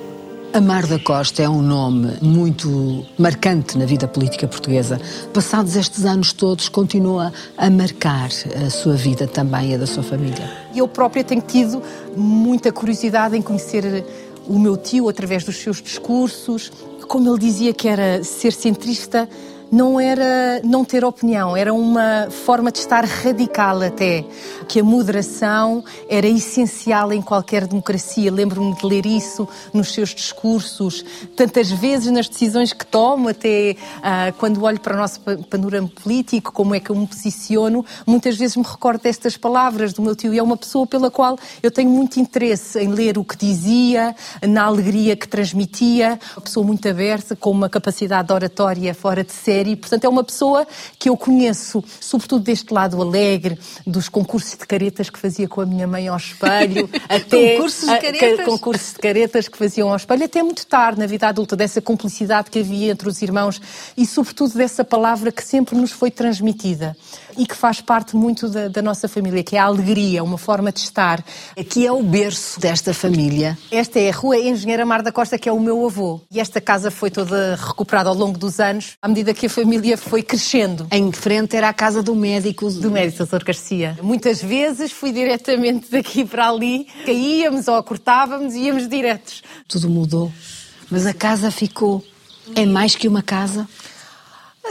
Amar 0.51 0.85
da 0.85 0.99
Costa 0.99 1.43
é 1.43 1.49
um 1.49 1.61
nome 1.61 2.17
muito 2.21 3.05
marcante 3.17 3.77
na 3.77 3.85
vida 3.85 4.05
política 4.05 4.49
portuguesa. 4.49 4.99
Passados 5.33 5.77
estes 5.77 6.03
anos 6.03 6.33
todos, 6.33 6.67
continua 6.67 7.31
a 7.57 7.69
marcar 7.69 8.31
a 8.65 8.69
sua 8.69 8.95
vida 8.95 9.27
também 9.27 9.71
e 9.71 9.75
a 9.75 9.77
da 9.77 9.87
sua 9.87 10.03
família. 10.03 10.51
Eu 10.75 10.89
própria 10.89 11.23
tenho 11.23 11.41
tido 11.41 11.81
muita 12.17 12.69
curiosidade 12.73 13.37
em 13.37 13.41
conhecer 13.41 14.03
o 14.47 14.59
meu 14.59 14.77
tio 14.77 15.09
através 15.09 15.43
dos 15.43 15.57
seus 15.57 15.81
discursos, 15.81 16.71
como 17.05 17.29
ele 17.29 17.39
dizia 17.39 17.73
que 17.73 17.87
era 17.87 18.23
ser 18.23 18.51
centrista, 18.53 19.29
não 19.75 19.99
era 19.99 20.61
não 20.63 20.85
ter 20.85 21.03
opinião, 21.03 21.55
era 21.55 21.73
uma 21.73 22.29
forma 22.31 22.71
de 22.71 22.79
estar 22.79 23.03
radical 23.03 23.81
até, 23.81 24.23
que 24.69 24.79
a 24.79 24.83
moderação 24.83 25.83
era 26.07 26.25
essencial 26.25 27.11
em 27.11 27.21
qualquer 27.21 27.67
democracia. 27.67 28.31
Lembro-me 28.31 28.73
de 28.73 28.85
ler 28.85 29.05
isso 29.05 29.45
nos 29.73 29.93
seus 29.93 30.15
discursos, 30.15 31.03
tantas 31.35 31.69
vezes 31.69 32.09
nas 32.09 32.29
decisões 32.29 32.71
que 32.71 32.85
tomo, 32.85 33.27
até 33.27 33.75
uh, 33.97 34.33
quando 34.37 34.63
olho 34.63 34.79
para 34.79 34.95
o 34.95 34.97
nosso 34.97 35.19
panorama 35.49 35.89
político, 35.89 36.53
como 36.53 36.73
é 36.73 36.79
que 36.79 36.89
eu 36.89 36.95
me 36.95 37.05
posiciono, 37.05 37.85
muitas 38.07 38.37
vezes 38.37 38.55
me 38.55 38.63
recordo 38.63 39.01
destas 39.01 39.35
palavras 39.35 39.91
do 39.91 40.01
meu 40.01 40.15
tio 40.15 40.33
e 40.33 40.39
é 40.39 40.43
uma 40.43 40.55
pessoa 40.55 40.87
pela 40.87 41.11
qual 41.11 41.37
eu 41.61 41.69
tenho 41.69 41.89
muito 41.89 42.17
interesse 42.17 42.79
em 42.79 42.87
ler 42.87 43.17
o 43.17 43.25
que 43.25 43.35
dizia, 43.35 44.15
na 44.41 44.63
alegria 44.63 45.17
que 45.17 45.27
transmitia, 45.27 46.17
uma 46.37 46.43
pessoa 46.43 46.65
muito 46.65 46.87
aberta, 46.87 47.35
com 47.35 47.51
uma 47.51 47.67
capacidade 47.67 48.29
de 48.29 48.33
oratória 48.33 48.93
fora 48.93 49.21
de 49.21 49.33
série 49.33 49.64
série. 49.65 49.75
Portanto, 49.75 50.05
é 50.05 50.09
uma 50.09 50.23
pessoa 50.23 50.67
que 50.99 51.09
eu 51.09 51.17
conheço, 51.17 51.83
sobretudo 51.99 52.43
deste 52.43 52.73
lado 52.73 53.01
alegre, 53.01 53.57
dos 53.85 54.07
concursos 54.07 54.51
de 54.51 54.65
caretas 54.65 55.09
que 55.09 55.17
fazia 55.17 55.47
com 55.47 55.61
a 55.61 55.65
minha 55.65 55.87
mãe 55.87 56.07
ao 56.07 56.17
espelho, 56.17 56.89
até 57.09 57.53
concursos 57.53 57.89
de 57.89 57.99
caretas? 57.99 58.39
A, 58.39 58.43
concursos 58.43 58.93
de 58.93 58.99
caretas 58.99 59.47
que 59.47 59.57
faziam 59.57 59.89
ao 59.89 59.95
espelho, 59.95 60.23
até 60.23 60.43
muito 60.43 60.65
tarde 60.67 60.99
na 60.99 61.07
vida 61.07 61.27
adulta, 61.27 61.55
dessa 61.55 61.81
cumplicidade 61.81 62.51
que 62.51 62.59
havia 62.59 62.91
entre 62.91 63.09
os 63.09 63.21
irmãos 63.21 63.59
e, 63.97 64.05
sobretudo, 64.05 64.53
dessa 64.53 64.83
palavra 64.83 65.31
que 65.31 65.43
sempre 65.43 65.75
nos 65.75 65.91
foi 65.91 66.11
transmitida 66.11 66.95
e 67.37 67.45
que 67.45 67.55
faz 67.55 67.81
parte 67.81 68.15
muito 68.15 68.49
da, 68.49 68.67
da, 68.67 68.81
nossa 68.81 69.07
família, 69.07 69.43
que 69.43 69.55
é 69.55 69.59
a 69.59 69.65
alegria, 69.65 70.23
uma 70.23 70.37
forma 70.37 70.71
de 70.71 70.79
estar. 70.79 71.23
Aqui 71.57 71.85
é 71.85 71.91
o 71.91 72.01
berço 72.01 72.59
desta 72.59 72.93
família. 72.93 73.57
Esta 73.71 73.99
é 73.99 74.09
a 74.09 74.13
Rua 74.13 74.37
Engenheira 74.37 74.85
Mar 74.85 75.01
da 75.01 75.11
Costa, 75.11 75.37
que 75.37 75.49
é 75.49 75.51
o 75.51 75.59
meu 75.59 75.85
avô. 75.85 76.21
E 76.31 76.39
esta 76.39 76.61
casa 76.61 76.89
foi 76.89 77.09
toda 77.09 77.55
recuperada 77.55 78.09
ao 78.09 78.15
longo 78.15 78.37
dos 78.37 78.59
anos, 78.59 78.97
à 79.01 79.07
medida 79.07 79.33
que 79.33 79.45
a 79.45 79.49
família 79.49 79.97
foi 79.97 80.23
crescendo. 80.23 80.87
Em 80.91 81.11
frente 81.11 81.55
era 81.55 81.69
a 81.69 81.73
casa 81.73 82.01
do 82.01 82.15
médico. 82.15 82.69
Do 82.69 82.91
médico, 82.91 83.25
Dr. 83.25 83.43
Garcia. 83.43 83.97
Muitas 84.01 84.41
vezes 84.41 84.91
fui 84.91 85.11
diretamente 85.11 85.91
daqui 85.91 86.25
para 86.25 86.49
ali, 86.49 86.87
caíamos 87.05 87.67
ou 87.67 87.81
cortávamos 87.83 88.53
e 88.53 88.61
íamos 88.61 88.87
diretos. 88.87 89.43
Tudo 89.67 89.89
mudou, 89.89 90.31
mas 90.89 91.05
a 91.05 91.13
casa 91.13 91.51
ficou. 91.51 92.03
É 92.55 92.65
mais 92.65 92.95
que 92.95 93.07
uma 93.07 93.23
casa? 93.23 93.67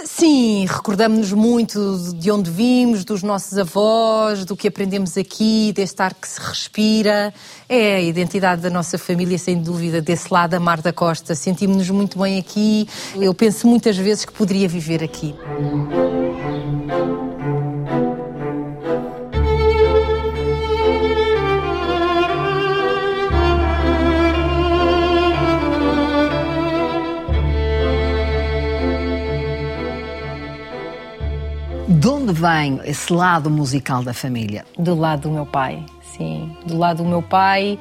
Sim, 0.04 0.66
recordamos-nos 0.66 1.32
muito 1.32 2.12
de 2.14 2.30
onde 2.30 2.50
vimos, 2.50 3.04
dos 3.04 3.22
nossos 3.22 3.56
avós, 3.56 4.44
do 4.44 4.56
que 4.56 4.68
aprendemos 4.68 5.16
aqui, 5.16 5.72
deste 5.72 6.02
ar 6.02 6.12
que 6.12 6.28
se 6.28 6.40
respira. 6.40 7.32
É 7.68 7.96
a 7.96 8.00
identidade 8.00 8.60
da 8.60 8.70
nossa 8.70 8.98
família, 8.98 9.38
sem 9.38 9.62
dúvida, 9.62 10.02
desse 10.02 10.32
lado 10.32 10.50
da 10.50 10.60
Mar 10.60 10.82
da 10.82 10.92
Costa. 10.92 11.34
Sentimos-nos 11.34 11.88
muito 11.90 12.18
bem 12.18 12.38
aqui. 12.38 12.88
Eu 13.16 13.32
penso 13.32 13.66
muitas 13.66 13.96
vezes 13.96 14.24
que 14.24 14.32
poderia 14.32 14.68
viver 14.68 15.02
aqui. 15.02 15.34
De 32.04 32.10
onde 32.10 32.34
vem 32.34 32.82
esse 32.84 33.10
lado 33.10 33.48
musical 33.48 34.02
da 34.04 34.12
família? 34.12 34.66
Do 34.78 34.94
lado 34.94 35.22
do 35.22 35.30
meu 35.30 35.46
pai, 35.46 35.82
sim. 36.02 36.54
Do 36.66 36.76
lado 36.76 37.02
do 37.02 37.08
meu 37.08 37.22
pai, 37.22 37.78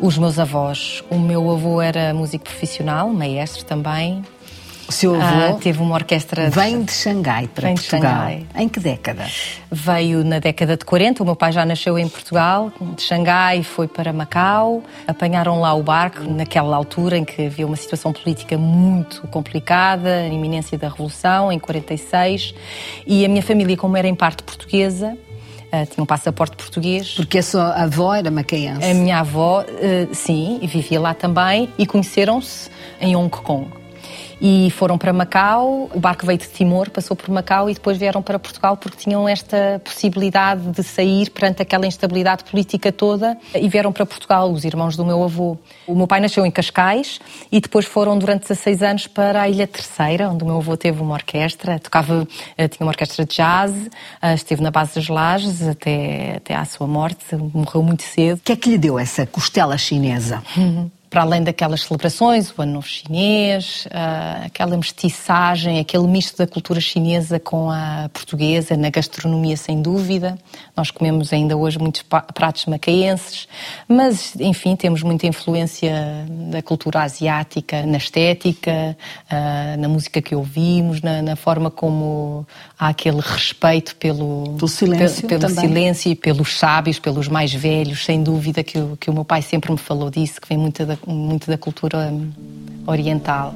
os 0.00 0.18
meus 0.18 0.40
avós. 0.40 1.04
O 1.08 1.16
meu 1.20 1.48
avô 1.48 1.80
era 1.80 2.12
músico 2.12 2.46
profissional, 2.46 3.10
maestro 3.10 3.64
também. 3.64 4.24
Seu 4.94 5.20
avô 5.20 5.56
ah, 5.56 5.58
teve 5.60 5.82
uma 5.82 5.96
orquestra. 5.96 6.48
Vem 6.50 6.84
de 6.84 6.92
Xangai 6.92 7.48
para 7.48 7.66
vem 7.66 7.74
Portugal. 7.74 8.00
De 8.00 8.06
Xangai. 8.06 8.46
Em 8.54 8.68
que 8.68 8.78
década? 8.78 9.26
Veio 9.68 10.22
na 10.22 10.38
década 10.38 10.76
de 10.76 10.84
40. 10.84 11.20
O 11.20 11.26
meu 11.26 11.34
pai 11.34 11.50
já 11.50 11.66
nasceu 11.66 11.98
em 11.98 12.08
Portugal. 12.08 12.70
De 12.94 13.02
Xangai 13.02 13.64
foi 13.64 13.88
para 13.88 14.12
Macau. 14.12 14.84
Apanharam 15.04 15.60
lá 15.60 15.74
o 15.74 15.82
barco 15.82 16.22
naquela 16.22 16.76
altura 16.76 17.18
em 17.18 17.24
que 17.24 17.46
havia 17.46 17.66
uma 17.66 17.74
situação 17.74 18.12
política 18.12 18.56
muito 18.56 19.26
complicada, 19.26 20.14
a 20.14 20.28
iminência 20.28 20.78
da 20.78 20.88
Revolução, 20.88 21.50
em 21.50 21.58
46. 21.58 22.54
E 23.04 23.24
a 23.24 23.28
minha 23.28 23.42
família, 23.42 23.76
como 23.76 23.96
era 23.96 24.06
em 24.06 24.14
parte 24.14 24.44
portuguesa, 24.44 25.18
Uh, 25.64 25.84
tinha 25.86 26.04
um 26.04 26.06
passaporte 26.06 26.54
português. 26.54 27.14
Porque 27.14 27.38
a 27.38 27.42
sua 27.42 27.72
avó 27.72 28.14
era 28.14 28.30
macaense? 28.30 28.88
A 28.88 28.94
minha 28.94 29.18
avó, 29.18 29.62
uh, 29.62 30.14
sim, 30.14 30.60
vivia 30.62 31.00
lá 31.00 31.14
também, 31.14 31.68
e 31.76 31.84
conheceram-se 31.84 32.70
em 33.00 33.16
Hong 33.16 33.28
Kong 33.28 33.66
e 34.46 34.70
foram 34.72 34.98
para 34.98 35.10
Macau. 35.10 35.88
O 35.94 35.98
barco 35.98 36.26
veio 36.26 36.38
de 36.38 36.46
Timor, 36.48 36.90
passou 36.90 37.16
por 37.16 37.30
Macau 37.30 37.70
e 37.70 37.72
depois 37.72 37.96
vieram 37.96 38.20
para 38.20 38.38
Portugal 38.38 38.76
porque 38.76 38.98
tinham 38.98 39.26
esta 39.26 39.80
possibilidade 39.82 40.70
de 40.70 40.82
sair 40.82 41.30
perante 41.30 41.62
aquela 41.62 41.86
instabilidade 41.86 42.44
política 42.44 42.92
toda 42.92 43.38
e 43.54 43.66
vieram 43.70 43.90
para 43.90 44.04
Portugal, 44.04 44.52
os 44.52 44.62
irmãos 44.66 44.98
do 44.98 45.04
meu 45.06 45.24
avô. 45.24 45.56
O 45.86 45.94
meu 45.94 46.06
pai 46.06 46.20
nasceu 46.20 46.44
em 46.44 46.50
Cascais 46.50 47.18
e 47.50 47.58
depois 47.58 47.86
foram 47.86 48.18
durante 48.18 48.42
16 48.42 48.82
anos 48.82 49.06
para 49.06 49.40
a 49.40 49.48
Ilha 49.48 49.66
Terceira, 49.66 50.28
onde 50.28 50.44
o 50.44 50.46
meu 50.46 50.58
avô 50.58 50.76
teve 50.76 51.00
uma 51.00 51.14
orquestra, 51.14 51.78
tocava, 51.78 52.28
eh, 52.58 52.68
tinha 52.68 52.84
uma 52.84 52.90
orquestra 52.90 53.24
de 53.24 53.34
jazz, 53.34 53.72
eh, 54.20 54.34
esteve 54.34 54.62
na 54.62 54.70
base 54.70 54.96
das 54.96 55.08
lajes 55.08 55.66
até, 55.66 56.34
até 56.36 56.54
à 56.54 56.66
sua 56.66 56.86
morte, 56.86 57.34
morreu 57.34 57.82
muito 57.82 58.02
cedo. 58.02 58.40
O 58.40 58.42
que 58.42 58.52
é 58.52 58.56
que 58.56 58.68
lhe 58.68 58.76
deu 58.76 58.98
essa 58.98 59.24
costela 59.24 59.78
chinesa? 59.78 60.42
para 61.14 61.22
além 61.22 61.44
daquelas 61.44 61.82
celebrações, 61.82 62.52
o 62.58 62.60
Ano 62.60 62.72
Novo 62.72 62.88
Chinês, 62.88 63.86
uh, 63.86 64.46
aquela 64.46 64.76
mestiçagem, 64.76 65.78
aquele 65.78 66.08
misto 66.08 66.38
da 66.38 66.44
cultura 66.44 66.80
chinesa 66.80 67.38
com 67.38 67.70
a 67.70 68.10
portuguesa, 68.12 68.76
na 68.76 68.90
gastronomia 68.90 69.56
sem 69.56 69.80
dúvida. 69.80 70.36
Nós 70.76 70.90
comemos 70.90 71.32
ainda 71.32 71.56
hoje 71.56 71.78
muitos 71.78 72.02
pratos 72.02 72.66
macaenses, 72.66 73.46
mas 73.86 74.34
enfim, 74.40 74.74
temos 74.74 75.04
muita 75.04 75.28
influência 75.28 75.94
da 76.50 76.60
cultura 76.60 77.02
asiática 77.02 77.86
na 77.86 77.98
estética, 77.98 78.96
uh, 79.30 79.80
na 79.80 79.88
música 79.88 80.20
que 80.20 80.34
ouvimos, 80.34 81.00
na, 81.00 81.22
na, 81.22 81.36
forma 81.36 81.70
como 81.70 82.44
há 82.76 82.88
aquele 82.88 83.20
respeito 83.20 83.94
pelo, 83.94 84.56
pelo 84.56 84.66
silêncio, 84.66 85.28
pelo, 85.28 85.42
pelo 85.42 85.60
silêncio 85.60 86.10
e 86.10 86.16
pelos 86.16 86.58
sábios, 86.58 86.98
pelos 86.98 87.28
mais 87.28 87.54
velhos, 87.54 88.04
sem 88.04 88.20
dúvida 88.20 88.64
que 88.64 88.80
o, 88.80 88.96
que 88.96 89.08
o 89.08 89.12
meu 89.12 89.24
pai 89.24 89.42
sempre 89.42 89.70
me 89.70 89.78
falou 89.78 90.10
disso, 90.10 90.40
que 90.40 90.48
vem 90.48 90.58
muita 90.58 90.84
da 90.84 90.96
muito 91.06 91.48
da 91.48 91.58
cultura 91.58 92.12
oriental. 92.86 93.54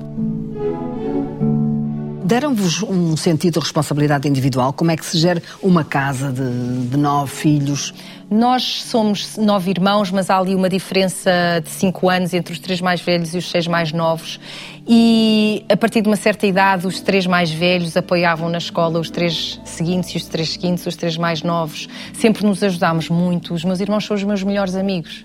Deram-vos 2.28 2.82
um 2.82 3.16
sentido 3.16 3.54
de 3.54 3.60
responsabilidade 3.60 4.28
individual? 4.28 4.70
Como 4.74 4.90
é 4.90 4.96
que 4.98 5.06
se 5.06 5.16
gera 5.16 5.42
uma 5.62 5.82
casa 5.82 6.30
de, 6.30 6.88
de, 6.88 6.96
nove 6.98 7.34
filhos? 7.34 7.94
Nós 8.30 8.82
somos 8.82 9.38
nove 9.38 9.70
irmãos, 9.70 10.10
mas 10.10 10.28
há 10.28 10.36
ali 10.36 10.54
uma 10.54 10.68
diferença 10.68 11.30
de 11.64 11.70
cinco 11.70 12.10
anos 12.10 12.34
entre 12.34 12.52
os 12.52 12.58
três 12.58 12.82
mais 12.82 13.00
velhos 13.00 13.34
e 13.34 13.38
os 13.38 13.50
seis 13.50 13.66
mais 13.66 13.92
novos. 13.92 14.38
E 14.86 15.64
a 15.70 15.76
partir 15.78 16.02
de 16.02 16.08
uma 16.08 16.16
certa 16.16 16.46
idade, 16.46 16.86
os 16.86 17.00
três 17.00 17.26
mais 17.26 17.50
velhos 17.50 17.96
apoiavam 17.96 18.50
na 18.50 18.58
escola 18.58 19.00
os 19.00 19.08
três 19.08 19.58
seguintes 19.64 20.10
e 20.10 20.18
os 20.18 20.26
três 20.26 20.50
seguintes, 20.50 20.84
os 20.84 20.96
três 20.96 21.16
mais 21.16 21.42
novos. 21.42 21.88
Sempre 22.12 22.44
nos 22.44 22.62
ajudámos 22.62 23.08
muito. 23.08 23.54
Os 23.54 23.64
meus 23.64 23.80
irmãos 23.80 24.04
são 24.04 24.14
os 24.14 24.22
meus 24.22 24.42
melhores 24.42 24.74
amigos 24.74 25.24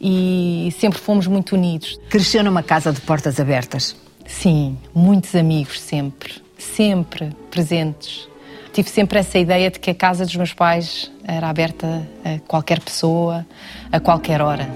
e 0.00 0.72
sempre 0.78 0.98
fomos 0.98 1.26
muito 1.26 1.54
unidos. 1.54 2.00
Cresceu 2.08 2.42
numa 2.42 2.62
casa 2.62 2.92
de 2.92 3.00
portas 3.00 3.38
abertas? 3.38 3.94
Sim, 4.26 4.78
muitos 4.94 5.34
amigos 5.34 5.80
sempre, 5.80 6.34
sempre 6.56 7.36
presentes. 7.50 8.28
Tive 8.72 8.88
sempre 8.88 9.18
essa 9.18 9.38
ideia 9.38 9.70
de 9.70 9.80
que 9.80 9.90
a 9.90 9.94
casa 9.94 10.24
dos 10.24 10.36
meus 10.36 10.52
pais 10.54 11.10
era 11.24 11.48
aberta 11.48 12.08
a 12.24 12.38
qualquer 12.46 12.80
pessoa, 12.80 13.44
a 13.90 13.98
qualquer 13.98 14.40
hora. 14.40 14.68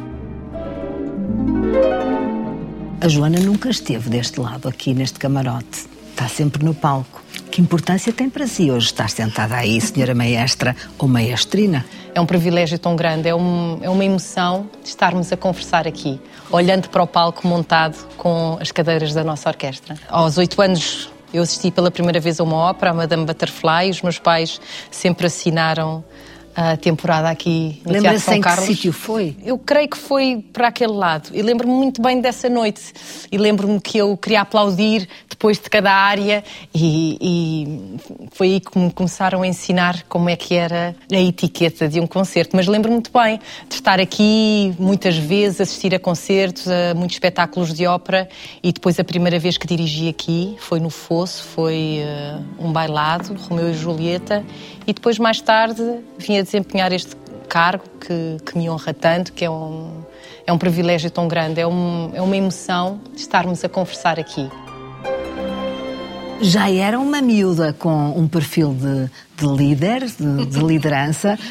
A 3.01 3.09
Joana 3.09 3.39
nunca 3.39 3.71
esteve 3.71 4.11
deste 4.11 4.41
lado, 4.41 4.69
aqui 4.69 4.93
neste 4.95 5.19
camarote. 5.19 5.87
Está 6.11 6.29
sempre 6.29 6.65
no 6.65 6.75
palco. 6.75 7.24
Que 7.55 7.61
importância 7.61 8.13
tem 8.13 8.29
para 8.29 8.49
si 8.49 8.69
hoje 8.69 8.87
estar 8.87 9.09
sentada 9.09 9.55
aí, 9.55 9.81
senhora 9.81 10.13
maestra 10.13 10.75
ou 10.99 11.07
maestrina? 11.07 11.85
É 12.13 12.21
um 12.21 12.27
privilégio 12.27 12.81
tão 12.81 12.97
grande, 12.97 13.29
é, 13.29 13.35
um, 13.35 13.79
é 13.81 13.89
uma 13.89 14.05
emoção 14.05 14.69
estarmos 14.85 15.33
a 15.33 15.37
conversar 15.37 15.87
aqui, 15.87 16.21
olhando 16.51 16.89
para 16.89 17.01
o 17.01 17.07
palco 17.07 17.47
montado 17.47 18.09
com 18.17 18.59
as 18.61 18.73
cadeiras 18.73 19.15
da 19.15 19.23
nossa 19.23 19.49
orquestra. 19.49 19.97
Aos 20.09 20.37
oito 20.37 20.61
anos 20.61 21.09
eu 21.33 21.45
assisti 21.45 21.71
pela 21.71 21.93
primeira 21.93 22.19
vez 22.19 22.41
a 22.41 22.43
uma 22.43 22.57
ópera, 22.57 22.91
a 22.91 22.95
Madame 22.95 23.25
Butterfly, 23.25 23.89
os 23.89 24.03
meus 24.03 24.19
pais 24.19 24.61
sempre 24.91 25.29
assinaram 25.29 26.03
a 26.55 26.77
temporada 26.77 27.29
aqui 27.29 27.83
no 27.85 28.01
Teatro 28.01 28.21
São 28.21 28.41
Carlos. 28.41 28.67
que 28.67 28.75
sítio 28.75 28.93
foi? 28.93 29.37
Eu 29.45 29.59
creio 29.59 29.89
que 29.89 29.97
foi 29.97 30.45
para 30.53 30.69
aquele 30.69 30.93
lado. 30.93 31.31
E 31.33 31.43
lembro-me 31.43 31.75
muito 31.75 32.01
bem 32.01 32.21
dessa 32.21 32.49
noite. 32.49 32.93
E 33.31 33.37
lembro-me 33.37 33.81
que 33.81 33.99
eu 33.99 34.17
queria 34.17 34.43
aplaudir 34.43 35.09
depois 35.29 35.59
de 35.59 35.69
cada 35.69 35.93
área 35.93 36.45
e, 36.73 37.19
e, 37.21 38.29
foi 38.33 38.53
aí 38.53 38.61
que 38.61 38.79
me 38.79 38.91
começaram 38.93 39.43
a 39.43 39.47
ensinar 39.47 40.05
como 40.09 40.29
é 40.29 40.37
que 40.37 40.55
era 40.55 40.95
a 41.13 41.21
etiqueta 41.21 41.89
de 41.89 41.99
um 41.99 42.07
concerto. 42.07 42.55
Mas 42.55 42.67
lembro-me 42.67 42.95
muito 42.95 43.11
bem 43.13 43.41
de 43.69 43.75
estar 43.75 43.99
aqui 43.99 44.75
muitas 44.79 45.17
vezes, 45.17 45.61
assistir 45.61 45.95
a 45.95 45.99
concertos, 45.99 46.69
a 46.69 46.95
muitos 46.95 47.17
espetáculos 47.17 47.75
de 47.75 47.87
ópera 47.87 48.29
e 48.63 48.73
depois 48.73 48.99
a 49.01 49.05
primeira 49.05 49.39
vez 49.39 49.59
que 49.59 49.67
dirigi 49.67 50.09
aqui 50.09 50.57
foi 50.61 50.79
no 50.79 50.91
Fosso, 50.91 51.43
foi 51.43 52.01
uh, 52.05 52.65
um 52.65 52.73
bailado, 52.73 53.35
Romeu 53.35 53.71
e 53.71 53.75
Julieta 53.75 54.45
e 54.87 54.93
depois 54.93 55.19
mais 55.19 55.41
tarde 55.41 55.83
vinha 56.19 56.44
desempenhar 56.45 56.93
este 56.93 57.17
cargo 57.49 57.85
que, 58.01 58.39
que 58.45 58.57
me 58.59 58.69
honra 58.71 58.95
tanto, 58.95 59.33
que 59.33 59.45
é 59.45 59.51
um, 59.51 60.03
é 60.47 60.53
um 60.53 60.59
privilégio 60.59 61.11
tão 61.11 61.27
grande, 61.27 61.61
é, 61.61 61.67
um, 61.67 62.11
é 62.15 62.21
uma 62.21 62.37
emoção 62.37 63.01
estarmos 63.17 63.65
a 63.65 63.69
conversar 63.69 64.19
aqui. 64.19 64.49
Já 66.41 66.71
era 66.71 66.99
uma 66.99 67.23
miúda 67.23 67.73
com 67.73 68.11
um 68.19 68.29
perfil 68.29 68.75
de, 68.75 69.11
de 69.37 69.47
líder, 69.47 70.05
de, 70.07 70.47
de 70.47 70.59
liderança. 70.59 71.39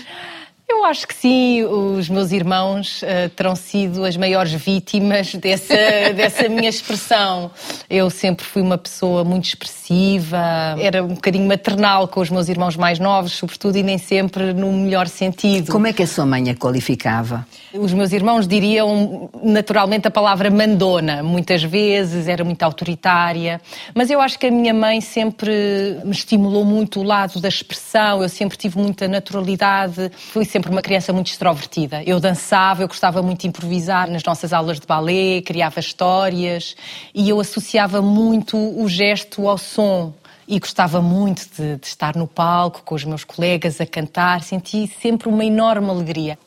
Eu 0.83 0.89
acho 0.89 1.07
que 1.07 1.15
sim, 1.15 1.63
os 1.63 2.09
meus 2.09 2.33
irmãos 2.33 3.03
uh, 3.03 3.29
terão 3.37 3.55
sido 3.55 4.03
as 4.03 4.17
maiores 4.17 4.51
vítimas 4.51 5.33
dessa, 5.33 5.73
dessa 6.13 6.49
minha 6.49 6.67
expressão. 6.67 7.49
Eu 7.89 8.09
sempre 8.09 8.45
fui 8.45 8.61
uma 8.61 8.77
pessoa 8.77 9.23
muito 9.23 9.45
expressiva, 9.45 10.75
era 10.77 11.01
um 11.01 11.13
bocadinho 11.13 11.47
maternal 11.47 12.05
com 12.09 12.19
os 12.19 12.29
meus 12.29 12.49
irmãos 12.49 12.75
mais 12.75 12.99
novos, 12.99 13.31
sobretudo, 13.31 13.77
e 13.77 13.83
nem 13.83 13.97
sempre 13.97 14.53
no 14.53 14.73
melhor 14.73 15.07
sentido. 15.07 15.71
Como 15.71 15.87
é 15.87 15.93
que 15.93 16.03
a 16.03 16.07
sua 16.07 16.25
mãe 16.25 16.49
a 16.49 16.53
qualificava? 16.53 17.47
Os 17.75 17.91
meus 17.91 18.11
irmãos 18.11 18.47
diriam 18.47 19.31
naturalmente 19.41 20.07
a 20.07 20.11
palavra 20.11 20.51
mandona, 20.51 21.23
muitas 21.23 21.63
vezes, 21.63 22.27
era 22.27 22.43
muito 22.43 22.61
autoritária, 22.61 23.59
mas 23.95 24.11
eu 24.11 24.21
acho 24.21 24.37
que 24.37 24.45
a 24.45 24.51
minha 24.51 24.75
mãe 24.75 25.01
sempre 25.01 25.99
me 26.05 26.11
estimulou 26.11 26.63
muito 26.63 26.99
o 26.99 27.03
lado 27.03 27.41
da 27.41 27.47
expressão, 27.47 28.21
eu 28.21 28.29
sempre 28.29 28.59
tive 28.59 28.77
muita 28.77 29.07
naturalidade, 29.07 30.11
fui 30.15 30.45
sempre 30.45 30.69
uma 30.69 30.83
criança 30.83 31.11
muito 31.11 31.31
extrovertida. 31.31 32.03
Eu 32.03 32.19
dançava, 32.19 32.83
eu 32.83 32.87
gostava 32.87 33.23
muito 33.23 33.41
de 33.41 33.47
improvisar 33.47 34.07
nas 34.07 34.23
nossas 34.23 34.53
aulas 34.53 34.79
de 34.79 34.85
balé, 34.85 35.41
criava 35.41 35.79
histórias. 35.79 36.75
E 37.11 37.27
eu 37.27 37.39
associava 37.39 38.03
muito 38.03 38.55
o 38.55 38.87
gesto 38.87 39.47
ao 39.47 39.57
som. 39.57 40.13
E 40.47 40.59
gostava 40.59 41.01
muito 41.01 41.47
de, 41.57 41.77
de, 41.77 41.87
estar 41.87 42.15
no 42.15 42.27
palco 42.27 42.83
com 42.83 42.93
os 42.93 43.03
meus 43.03 43.23
colegas 43.23 43.81
a 43.81 43.85
cantar, 43.85 44.43
senti 44.43 44.85
sempre 45.01 45.27
uma 45.27 45.43
enorme 45.43 45.89
alegria. 45.89 46.37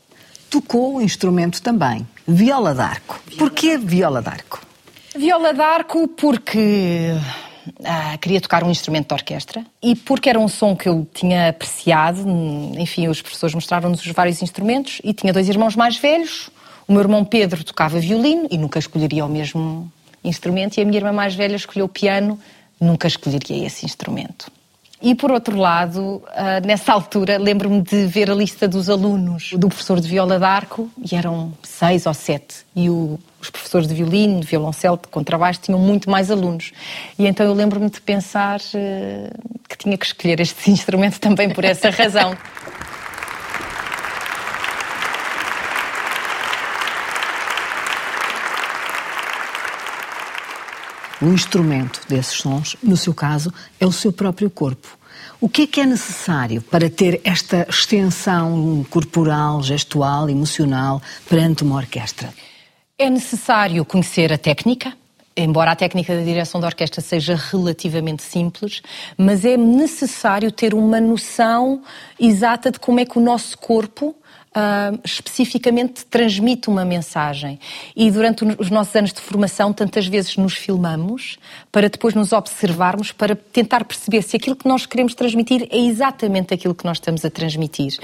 Tocou 0.50 0.96
o 0.96 1.02
instrumento 1.02 1.60
também, 1.60 2.06
viola 2.26 2.74
d'arco. 2.74 3.20
Porquê 3.38 3.76
viola 3.76 4.22
d'arco? 4.22 4.60
Viola 5.16 5.52
d'arco 5.52 6.08
porque 6.08 7.12
ah, 7.84 8.16
queria 8.18 8.40
tocar 8.40 8.62
um 8.62 8.70
instrumento 8.70 9.08
de 9.08 9.14
orquestra 9.14 9.64
e 9.82 9.96
porque 9.96 10.28
era 10.28 10.38
um 10.38 10.48
som 10.48 10.76
que 10.76 10.88
eu 10.88 11.06
tinha 11.12 11.48
apreciado, 11.48 12.20
enfim, 12.78 13.08
os 13.08 13.20
professores 13.20 13.54
mostraram-nos 13.54 14.04
os 14.04 14.12
vários 14.12 14.42
instrumentos 14.42 15.00
e 15.02 15.12
tinha 15.12 15.32
dois 15.32 15.48
irmãos 15.48 15.74
mais 15.74 15.96
velhos. 15.96 16.50
O 16.86 16.92
meu 16.92 17.02
irmão 17.02 17.24
Pedro 17.24 17.64
tocava 17.64 17.98
violino 17.98 18.46
e 18.50 18.56
nunca 18.56 18.78
escolheria 18.78 19.24
o 19.24 19.28
mesmo 19.28 19.90
instrumento 20.22 20.78
e 20.78 20.82
a 20.82 20.84
minha 20.84 20.98
irmã 20.98 21.12
mais 21.12 21.34
velha 21.34 21.56
escolheu 21.56 21.88
piano, 21.88 22.38
nunca 22.80 23.08
escolheria 23.08 23.66
esse 23.66 23.84
instrumento. 23.84 24.50
E 25.00 25.14
por 25.14 25.30
outro 25.30 25.58
lado, 25.58 26.22
ah, 26.28 26.60
nessa 26.60 26.92
altura, 26.92 27.36
lembro-me 27.38 27.82
de 27.82 28.06
ver 28.06 28.30
a 28.30 28.34
lista 28.34 28.66
dos 28.66 28.88
alunos 28.88 29.52
do 29.52 29.68
professor 29.68 30.00
de 30.00 30.08
viola 30.08 30.38
d'arco, 30.38 30.90
e 30.98 31.14
eram 31.14 31.52
seis 31.62 32.06
ou 32.06 32.14
sete. 32.14 32.64
E 32.74 32.88
o, 32.88 33.18
os 33.40 33.50
professores 33.50 33.86
de 33.86 33.94
violino, 33.94 34.40
de 34.40 34.46
violoncelo, 34.46 34.96
de 34.96 35.08
contrabaixo 35.08 35.60
tinham 35.60 35.78
muito 35.78 36.10
mais 36.10 36.30
alunos. 36.30 36.72
E 37.18 37.26
então 37.26 37.44
eu 37.44 37.52
lembro-me 37.52 37.90
de 37.90 38.00
pensar 38.00 38.58
uh, 38.58 39.58
que 39.68 39.76
tinha 39.76 39.98
que 39.98 40.06
escolher 40.06 40.40
este 40.40 40.70
instrumento 40.72 41.20
também 41.20 41.50
por 41.50 41.64
essa 41.64 41.90
razão. 41.90 42.36
O 51.26 51.32
instrumento 51.32 52.02
desses 52.08 52.34
sons, 52.34 52.76
no 52.80 52.96
seu 52.96 53.12
caso, 53.12 53.52
é 53.80 53.84
o 53.84 53.90
seu 53.90 54.12
próprio 54.12 54.48
corpo. 54.48 54.96
O 55.40 55.48
que 55.48 55.62
é 55.62 55.66
que 55.66 55.80
é 55.80 55.84
necessário 55.84 56.62
para 56.62 56.88
ter 56.88 57.20
esta 57.24 57.66
extensão 57.68 58.86
corporal, 58.88 59.60
gestual, 59.60 60.30
emocional 60.30 61.02
perante 61.28 61.64
uma 61.64 61.74
orquestra? 61.74 62.32
É 62.96 63.10
necessário 63.10 63.84
conhecer 63.84 64.32
a 64.32 64.38
técnica, 64.38 64.92
embora 65.36 65.72
a 65.72 65.76
técnica 65.76 66.14
da 66.16 66.22
direção 66.22 66.60
da 66.60 66.68
orquestra 66.68 67.00
seja 67.00 67.34
relativamente 67.34 68.22
simples, 68.22 68.80
mas 69.18 69.44
é 69.44 69.56
necessário 69.56 70.52
ter 70.52 70.74
uma 70.74 71.00
noção 71.00 71.82
exata 72.20 72.70
de 72.70 72.78
como 72.78 73.00
é 73.00 73.04
que 73.04 73.18
o 73.18 73.20
nosso 73.20 73.58
corpo 73.58 74.14
especificamente 75.04 76.04
transmite 76.06 76.68
uma 76.68 76.84
mensagem. 76.84 77.58
E 77.94 78.10
durante 78.10 78.44
os 78.58 78.70
nossos 78.70 78.94
anos 78.96 79.12
de 79.12 79.20
formação, 79.20 79.72
tantas 79.72 80.06
vezes 80.06 80.36
nos 80.36 80.54
filmamos 80.54 81.38
para 81.70 81.88
depois 81.88 82.14
nos 82.14 82.32
observarmos, 82.32 83.12
para 83.12 83.36
tentar 83.36 83.84
perceber 83.84 84.22
se 84.22 84.36
aquilo 84.36 84.56
que 84.56 84.66
nós 84.66 84.86
queremos 84.86 85.14
transmitir 85.14 85.68
é 85.70 85.78
exatamente 85.78 86.54
aquilo 86.54 86.74
que 86.74 86.84
nós 86.84 86.96
estamos 86.96 87.24
a 87.24 87.30
transmitir. 87.30 87.98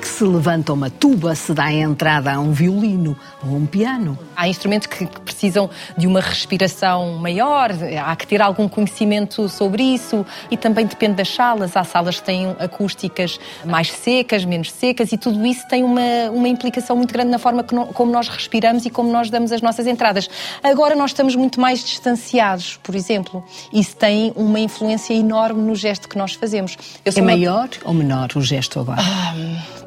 Que 0.00 0.08
se 0.08 0.24
levanta 0.24 0.72
uma 0.72 0.88
tuba, 0.88 1.34
se 1.34 1.52
dá 1.52 1.70
entrada 1.70 2.32
a 2.32 2.40
um 2.40 2.52
violino 2.52 3.16
ou 3.44 3.54
um 3.54 3.66
piano? 3.66 4.18
Há 4.34 4.48
instrumentos 4.48 4.86
que 4.86 5.06
precisam 5.20 5.68
de 5.96 6.06
uma 6.06 6.20
respiração 6.20 7.18
maior, 7.18 7.70
há 8.04 8.16
que 8.16 8.26
ter 8.26 8.40
algum 8.40 8.66
conhecimento 8.66 9.48
sobre 9.48 9.82
isso 9.82 10.24
e 10.50 10.56
também 10.56 10.86
depende 10.86 11.16
das 11.16 11.28
salas. 11.28 11.76
Há 11.76 11.84
salas 11.84 12.18
que 12.18 12.24
têm 12.24 12.56
acústicas 12.58 13.38
mais 13.64 13.92
secas, 13.92 14.44
menos 14.44 14.72
secas 14.72 15.12
e 15.12 15.18
tudo 15.18 15.44
isso 15.44 15.68
tem 15.68 15.84
uma, 15.84 16.30
uma 16.32 16.48
implicação 16.48 16.96
muito 16.96 17.12
grande 17.12 17.30
na 17.30 17.38
forma 17.38 17.62
como 17.62 18.10
nós 18.10 18.28
respiramos 18.28 18.86
e 18.86 18.90
como 18.90 19.12
nós 19.12 19.28
damos 19.28 19.52
as 19.52 19.60
nossas 19.60 19.86
entradas. 19.86 20.30
Agora 20.62 20.96
nós 20.96 21.10
estamos 21.10 21.36
muito 21.36 21.60
mais 21.60 21.84
distanciados, 21.84 22.78
por 22.82 22.94
exemplo. 22.94 23.44
Isso 23.72 23.94
tem 23.96 24.32
uma 24.34 24.58
influência 24.58 25.12
enorme 25.12 25.60
no 25.60 25.74
gesto 25.74 26.08
que 26.08 26.16
nós 26.16 26.32
fazemos. 26.34 26.76
é 27.04 27.20
maior 27.20 27.68
ou 27.84 27.92
menor 27.92 28.30
o 28.34 28.40
gesto 28.40 28.80
agora? 28.80 29.00
Ah, 29.00 29.34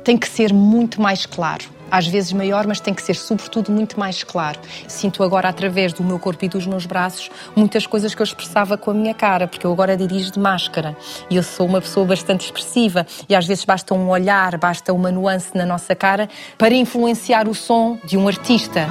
tem 0.04 0.18
que 0.18 0.28
ser 0.28 0.54
muito 0.54 1.02
mais 1.02 1.26
claro. 1.26 1.64
Às 1.90 2.08
vezes 2.08 2.34
maior, 2.34 2.66
mas 2.66 2.80
tem 2.80 2.92
que 2.92 3.04
ser, 3.04 3.16
sobretudo, 3.16 3.72
muito 3.72 4.00
mais 4.00 4.24
claro. 4.24 4.60
Sinto 4.88 5.22
agora, 5.22 5.48
através 5.48 5.94
do 5.94 6.04
meu 6.04 6.18
corpo 6.18 6.44
e 6.44 6.50
dos 6.50 6.66
meus 6.66 6.88
braços, 6.88 7.30
muitas 7.56 7.86
coisas 7.86 8.16
que 8.16 8.22
eu 8.22 8.24
expressava 8.24 8.76
com 8.78 8.90
a 8.90 8.94
minha 8.96 9.14
cara, 9.14 9.48
porque 9.48 9.66
eu 9.66 9.72
agora 9.72 9.96
dirijo 9.96 10.32
de 10.32 10.40
máscara 10.40 10.98
e 11.30 11.36
eu 11.36 11.44
sou 11.44 11.68
uma 11.68 11.80
pessoa 11.80 12.04
bastante 12.04 12.46
expressiva 12.46 13.06
e 13.30 13.36
às 13.36 13.46
vezes 13.46 13.64
basta 13.64 13.94
um 13.94 14.10
olhar, 14.10 14.58
basta 14.58 14.92
uma 14.92 15.12
nuance 15.12 15.56
na 15.56 15.68
nossa 15.68 15.94
cara 15.94 16.28
para 16.58 16.74
influenciar 16.74 17.48
o 17.48 17.54
som 17.54 18.00
de 18.04 18.18
um 18.18 18.28
artista. 18.28 18.88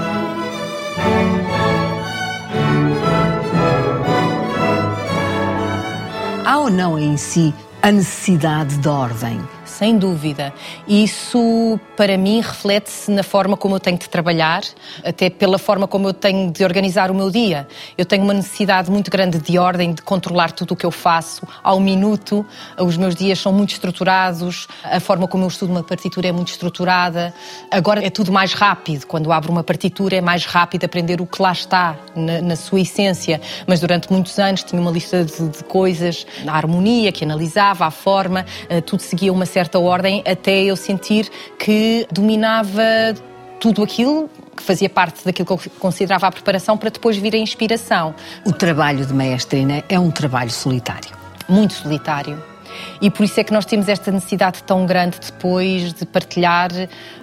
Há 6.47 6.59
ou 6.59 6.71
não 6.71 6.97
em 6.97 7.17
si 7.17 7.53
a 7.83 7.91
necessidade 7.91 8.77
de 8.77 8.89
ordem? 8.89 9.41
Sem 9.73 9.99
dúvida. 9.99 10.53
Isso, 10.87 11.81
para 11.97 12.17
mim, 12.17 12.41
reflete-se 12.41 13.11
na 13.11 13.23
forma 13.23 13.57
como 13.57 13.77
eu 13.77 13.81
tenho 13.81 13.99
de 13.99 14.09
trabalhar, 14.09 14.63
até 15.05 15.31
pela 15.31 15.59
forma 15.59 15.89
como 15.89 16.09
eu 16.09 16.13
tenho 16.13 16.51
de 16.51 16.63
organizar 16.63 17.11
o 17.11 17.15
meu 17.15 17.31
dia. 17.31 17.67
Eu 17.97 18.05
tenho 18.05 18.23
uma 18.23 18.35
necessidade 18.35 18.91
muito 18.91 19.11
grande 19.11 19.39
de 19.39 19.59
ordem, 19.59 19.95
de 19.95 20.03
controlar 20.03 20.53
tudo 20.53 20.73
o 20.73 20.77
que 20.77 20.87
eu 20.87 20.91
faço 20.91 21.47
ao 21.63 21.81
minuto. 21.81 22.45
Os 22.79 22.97
meus 22.97 23.15
dias 23.15 23.39
são 23.39 23.53
muito 23.53 23.71
estruturados, 23.71 24.69
a 24.85 25.01
forma 25.01 25.27
como 25.27 25.45
eu 25.45 25.49
estudo 25.49 25.71
uma 25.71 25.83
partitura 25.83 26.29
é 26.29 26.33
muito 26.33 26.49
estruturada. 26.49 27.35
Agora 27.71 28.05
é 28.05 28.11
tudo 28.11 28.31
mais 28.31 28.53
rápido. 28.53 29.07
Quando 29.07 29.33
abro 29.33 29.51
uma 29.51 29.65
partitura 29.65 30.17
é 30.17 30.21
mais 30.21 30.45
rápido 30.45 30.85
aprender 30.85 31.21
o 31.21 31.27
que 31.27 31.41
lá 31.41 31.53
está, 31.53 31.97
na, 32.15 32.41
na 32.43 32.57
sua 32.57 32.81
essência. 32.81 33.41
Mas 33.67 33.81
durante 33.81 34.13
muitos 34.13 34.39
anos 34.39 34.63
tinha 34.63 34.81
uma 34.81 34.91
lista 34.91 35.25
de, 35.25 35.49
de 35.49 35.65
coisas, 35.65 36.27
a 36.47 36.57
harmonia 36.57 37.11
que 37.11 37.25
analisava, 37.25 37.87
a 37.87 37.91
forma, 37.91 38.45
eh, 38.69 38.81
tudo 38.81 39.01
seguia 39.01 39.33
uma 39.33 39.47
certa 39.47 39.62
certa 39.63 39.79
ordem 39.79 40.25
até 40.27 40.65
eu 40.65 40.77
sentir 40.77 41.31
que 41.57 42.07
dominava 42.11 42.83
tudo 43.61 43.83
aquilo 43.85 44.29
que 44.57 44.63
fazia 44.63 44.91
parte 44.91 45.25
daquilo 45.25 45.47
que 45.47 45.53
eu 45.53 45.73
considerava 45.79 46.27
a 46.27 46.33
preparação 46.33 46.77
para 46.77 46.91
depois 46.91 47.17
vir 47.17 47.35
a 47.35 47.39
inspiração. 47.39 48.13
O 48.45 48.53
trabalho 48.53 49.07
de 49.07 49.15
maestrina 49.15 49.85
é 49.89 49.99
um 49.99 50.11
trabalho 50.11 50.51
solitário. 50.51 51.11
Muito 51.49 51.75
solitário 51.75 52.52
e 53.01 53.11
por 53.11 53.25
isso 53.25 53.39
é 53.41 53.45
que 53.45 53.53
nós 53.53 53.65
temos 53.65 53.89
esta 53.89 54.11
necessidade 54.11 54.63
tão 54.63 54.87
grande 54.87 55.19
depois 55.21 55.93
de 55.93 56.07
partilhar 56.07 56.71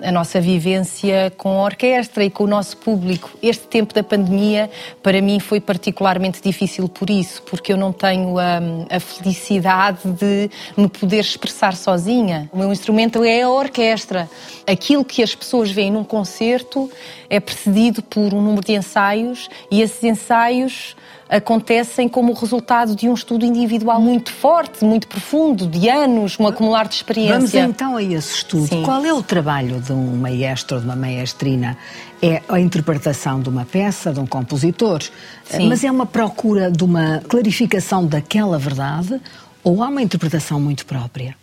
a 0.01 0.11
nossa 0.11 0.41
vivência 0.41 1.31
com 1.37 1.59
a 1.59 1.63
orquestra 1.63 2.23
e 2.23 2.29
com 2.29 2.43
o 2.43 2.47
nosso 2.47 2.77
público. 2.77 3.31
Este 3.41 3.67
tempo 3.67 3.93
da 3.93 4.03
pandemia, 4.03 4.69
para 5.01 5.21
mim, 5.21 5.39
foi 5.39 5.59
particularmente 5.59 6.41
difícil 6.41 6.87
por 6.87 7.09
isso, 7.09 7.41
porque 7.43 7.71
eu 7.73 7.77
não 7.77 7.91
tenho 7.91 8.37
a, 8.37 8.59
a 8.89 8.99
felicidade 8.99 9.99
de 10.03 10.49
me 10.75 10.87
poder 10.87 11.19
expressar 11.19 11.75
sozinha. 11.75 12.49
O 12.51 12.57
meu 12.57 12.71
instrumento 12.71 13.23
é 13.23 13.41
a 13.41 13.49
orquestra. 13.49 14.29
Aquilo 14.67 15.05
que 15.05 15.23
as 15.23 15.33
pessoas 15.33 15.71
veem 15.71 15.91
num 15.91 16.03
concerto 16.03 16.89
é 17.29 17.39
precedido 17.39 18.01
por 18.01 18.33
um 18.33 18.41
número 18.41 18.65
de 18.65 18.73
ensaios 18.73 19.49
e 19.71 19.81
esses 19.81 20.03
ensaios 20.03 20.95
acontecem 21.29 22.09
como 22.09 22.33
resultado 22.33 22.95
de 22.95 23.07
um 23.07 23.13
estudo 23.13 23.45
individual 23.45 24.01
muito 24.01 24.31
forte, 24.31 24.83
muito 24.83 25.07
profundo, 25.07 25.67
de 25.67 25.87
anos, 25.87 26.39
um 26.39 26.47
acumular 26.47 26.87
de 26.87 26.95
experiência. 26.95 27.37
Vamos 27.37 27.53
então 27.53 27.95
a 27.95 28.03
esse 28.03 28.37
estudo. 28.37 28.67
Sim. 28.67 28.83
Qual 28.83 29.05
é 29.05 29.13
o 29.13 29.21
trabalho 29.21 29.79
de 29.79 29.93
um 29.93 30.15
maestro 30.17 30.77
ou 30.77 30.81
de 30.81 30.87
uma 30.87 30.95
maestrina? 30.95 31.77
É 32.21 32.41
a 32.49 32.59
interpretação 32.59 33.39
de 33.39 33.47
uma 33.47 33.63
peça, 33.63 34.11
de 34.11 34.19
um 34.19 34.25
compositor, 34.25 35.01
Sim. 35.45 35.69
mas 35.69 35.83
é 35.83 35.91
uma 35.91 36.05
procura 36.05 36.71
de 36.71 36.83
uma 36.83 37.21
clarificação 37.29 38.05
daquela 38.05 38.57
verdade 38.57 39.21
ou 39.63 39.83
há 39.83 39.87
uma 39.87 40.01
interpretação 40.01 40.59
muito 40.59 40.85
própria? 40.85 41.35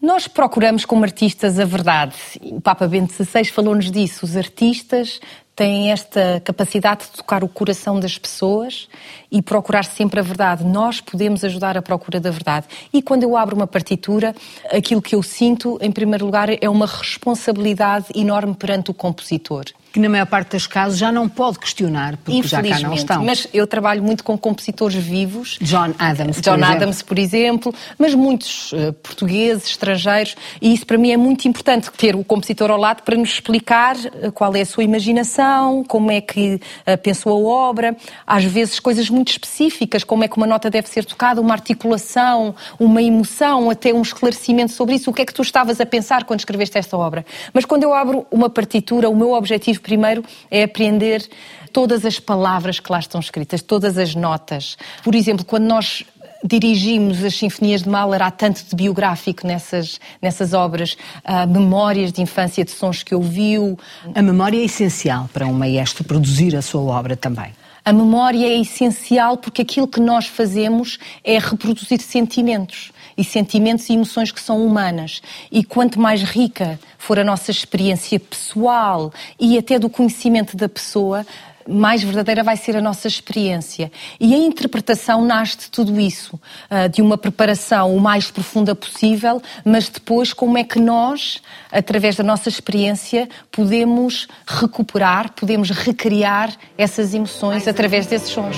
Nós 0.00 0.26
procuramos 0.26 0.86
como 0.86 1.04
artistas 1.04 1.58
a 1.58 1.64
verdade. 1.66 2.14
O 2.40 2.58
Papa 2.58 2.88
Bento 2.88 3.12
XVI 3.12 3.44
falou-nos 3.44 3.90
disso. 3.90 4.24
Os 4.24 4.34
artistas 4.34 5.20
têm 5.60 5.92
esta 5.92 6.40
capacidade 6.42 7.02
de 7.02 7.10
tocar 7.18 7.44
o 7.44 7.48
coração 7.48 8.00
das 8.00 8.16
pessoas 8.16 8.88
e 9.30 9.42
procurar 9.42 9.84
sempre 9.84 10.18
a 10.18 10.22
verdade. 10.22 10.64
Nós 10.64 11.02
podemos 11.02 11.44
ajudar 11.44 11.76
a 11.76 11.82
procura 11.82 12.18
da 12.18 12.30
verdade. 12.30 12.66
E 12.90 13.02
quando 13.02 13.24
eu 13.24 13.36
abro 13.36 13.54
uma 13.54 13.66
partitura, 13.66 14.34
aquilo 14.72 15.02
que 15.02 15.14
eu 15.14 15.22
sinto, 15.22 15.78
em 15.82 15.92
primeiro 15.92 16.24
lugar, 16.24 16.48
é 16.48 16.70
uma 16.70 16.86
responsabilidade 16.86 18.06
enorme 18.14 18.54
perante 18.54 18.90
o 18.90 18.94
compositor 18.94 19.66
que 19.92 19.98
na 19.98 20.08
maior 20.08 20.26
parte 20.26 20.50
dos 20.50 20.66
casos 20.66 20.98
já 20.98 21.10
não 21.10 21.28
pode 21.28 21.58
questionar, 21.58 22.16
porque 22.18 22.42
já 22.46 22.62
cá 22.62 22.78
não 22.80 22.94
estão. 22.94 23.24
Mas 23.24 23.46
eu 23.52 23.66
trabalho 23.66 24.02
muito 24.02 24.22
com 24.22 24.36
compositores 24.38 24.96
vivos. 24.96 25.58
John 25.60 25.92
Adams, 25.98 26.40
John 26.40 26.54
por 26.54 26.64
Adams, 26.64 27.02
por 27.02 27.18
exemplo, 27.18 27.74
mas 27.98 28.14
muitos 28.14 28.72
uh, 28.72 28.92
portugueses, 28.94 29.68
estrangeiros, 29.70 30.36
e 30.60 30.72
isso 30.72 30.86
para 30.86 30.96
mim 30.96 31.10
é 31.10 31.16
muito 31.16 31.46
importante, 31.48 31.90
ter 31.92 32.14
o 32.14 32.22
compositor 32.22 32.70
ao 32.70 32.78
lado 32.78 33.02
para 33.02 33.16
nos 33.16 33.30
explicar 33.30 33.96
uh, 33.96 34.32
qual 34.32 34.54
é 34.54 34.60
a 34.60 34.66
sua 34.66 34.84
imaginação, 34.84 35.84
como 35.84 36.10
é 36.10 36.20
que 36.20 36.54
uh, 36.54 36.98
pensou 37.02 37.32
a 37.32 37.68
obra, 37.68 37.96
às 38.26 38.44
vezes 38.44 38.78
coisas 38.78 39.10
muito 39.10 39.30
específicas, 39.32 40.04
como 40.04 40.24
é 40.24 40.28
que 40.28 40.36
uma 40.36 40.46
nota 40.46 40.70
deve 40.70 40.88
ser 40.88 41.04
tocada, 41.04 41.40
uma 41.40 41.54
articulação, 41.54 42.54
uma 42.78 43.02
emoção, 43.02 43.70
até 43.70 43.92
um 43.92 44.02
esclarecimento 44.02 44.72
sobre 44.72 44.94
isso, 44.94 45.10
o 45.10 45.12
que 45.12 45.22
é 45.22 45.26
que 45.26 45.34
tu 45.34 45.42
estavas 45.42 45.80
a 45.80 45.86
pensar 45.86 46.24
quando 46.24 46.40
escreveste 46.40 46.78
esta 46.78 46.96
obra. 46.96 47.24
Mas 47.52 47.64
quando 47.64 47.82
eu 47.82 47.92
abro 47.92 48.26
uma 48.30 48.48
partitura, 48.48 49.08
o 49.08 49.16
meu 49.16 49.32
objetivo 49.32 49.79
primeiro 49.80 50.24
é 50.50 50.62
aprender 50.62 51.28
todas 51.72 52.04
as 52.04 52.18
palavras 52.18 52.80
que 52.80 52.90
lá 52.90 52.98
estão 52.98 53.20
escritas, 53.20 53.62
todas 53.62 53.96
as 53.96 54.14
notas. 54.14 54.76
Por 55.02 55.14
exemplo, 55.14 55.44
quando 55.44 55.64
nós 55.64 56.04
dirigimos 56.42 57.22
as 57.22 57.34
sinfonias 57.34 57.82
de 57.82 57.88
Mahler, 57.88 58.22
há 58.22 58.30
tanto 58.30 58.64
de 58.64 58.74
biográfico 58.74 59.46
nessas, 59.46 60.00
nessas 60.22 60.54
obras, 60.54 60.96
uh, 61.24 61.46
memórias 61.46 62.12
de 62.12 62.22
infância 62.22 62.64
de 62.64 62.70
sons 62.70 63.02
que 63.02 63.14
ouviu. 63.14 63.78
A 64.14 64.22
memória 64.22 64.56
é 64.56 64.64
essencial 64.64 65.28
para 65.32 65.46
um 65.46 65.52
maestro 65.52 66.02
produzir 66.04 66.56
a 66.56 66.62
sua 66.62 66.80
obra 66.80 67.16
também. 67.16 67.52
A 67.84 67.92
memória 67.92 68.46
é 68.46 68.60
essencial 68.60 69.36
porque 69.36 69.62
aquilo 69.62 69.88
que 69.88 70.00
nós 70.00 70.26
fazemos 70.26 70.98
é 71.24 71.38
reproduzir 71.38 72.00
sentimentos. 72.00 72.92
E 73.20 73.24
sentimentos 73.24 73.90
e 73.90 73.92
emoções 73.92 74.32
que 74.32 74.40
são 74.40 74.64
humanas. 74.64 75.20
E 75.52 75.62
quanto 75.62 76.00
mais 76.00 76.22
rica 76.22 76.80
for 76.96 77.18
a 77.18 77.24
nossa 77.24 77.50
experiência 77.50 78.18
pessoal 78.18 79.12
e 79.38 79.58
até 79.58 79.78
do 79.78 79.90
conhecimento 79.90 80.56
da 80.56 80.70
pessoa, 80.70 81.26
mais 81.68 82.02
verdadeira 82.02 82.42
vai 82.42 82.56
ser 82.56 82.76
a 82.76 82.80
nossa 82.80 83.06
experiência. 83.06 83.92
E 84.18 84.34
a 84.34 84.38
interpretação 84.38 85.22
nasce 85.22 85.58
de 85.58 85.70
tudo 85.70 86.00
isso, 86.00 86.40
ah, 86.70 86.86
de 86.86 87.02
uma 87.02 87.18
preparação 87.18 87.94
o 87.94 88.00
mais 88.00 88.30
profunda 88.30 88.74
possível, 88.74 89.42
mas 89.64 89.90
depois 89.90 90.32
como 90.32 90.56
é 90.56 90.64
que 90.64 90.80
nós, 90.80 91.42
através 91.70 92.16
da 92.16 92.24
nossa 92.24 92.48
experiência, 92.48 93.28
podemos 93.52 94.26
recuperar, 94.46 95.32
podemos 95.32 95.68
recriar 95.68 96.50
essas 96.78 97.12
emoções 97.12 97.68
através 97.68 98.06
desses 98.06 98.30
sons. 98.30 98.56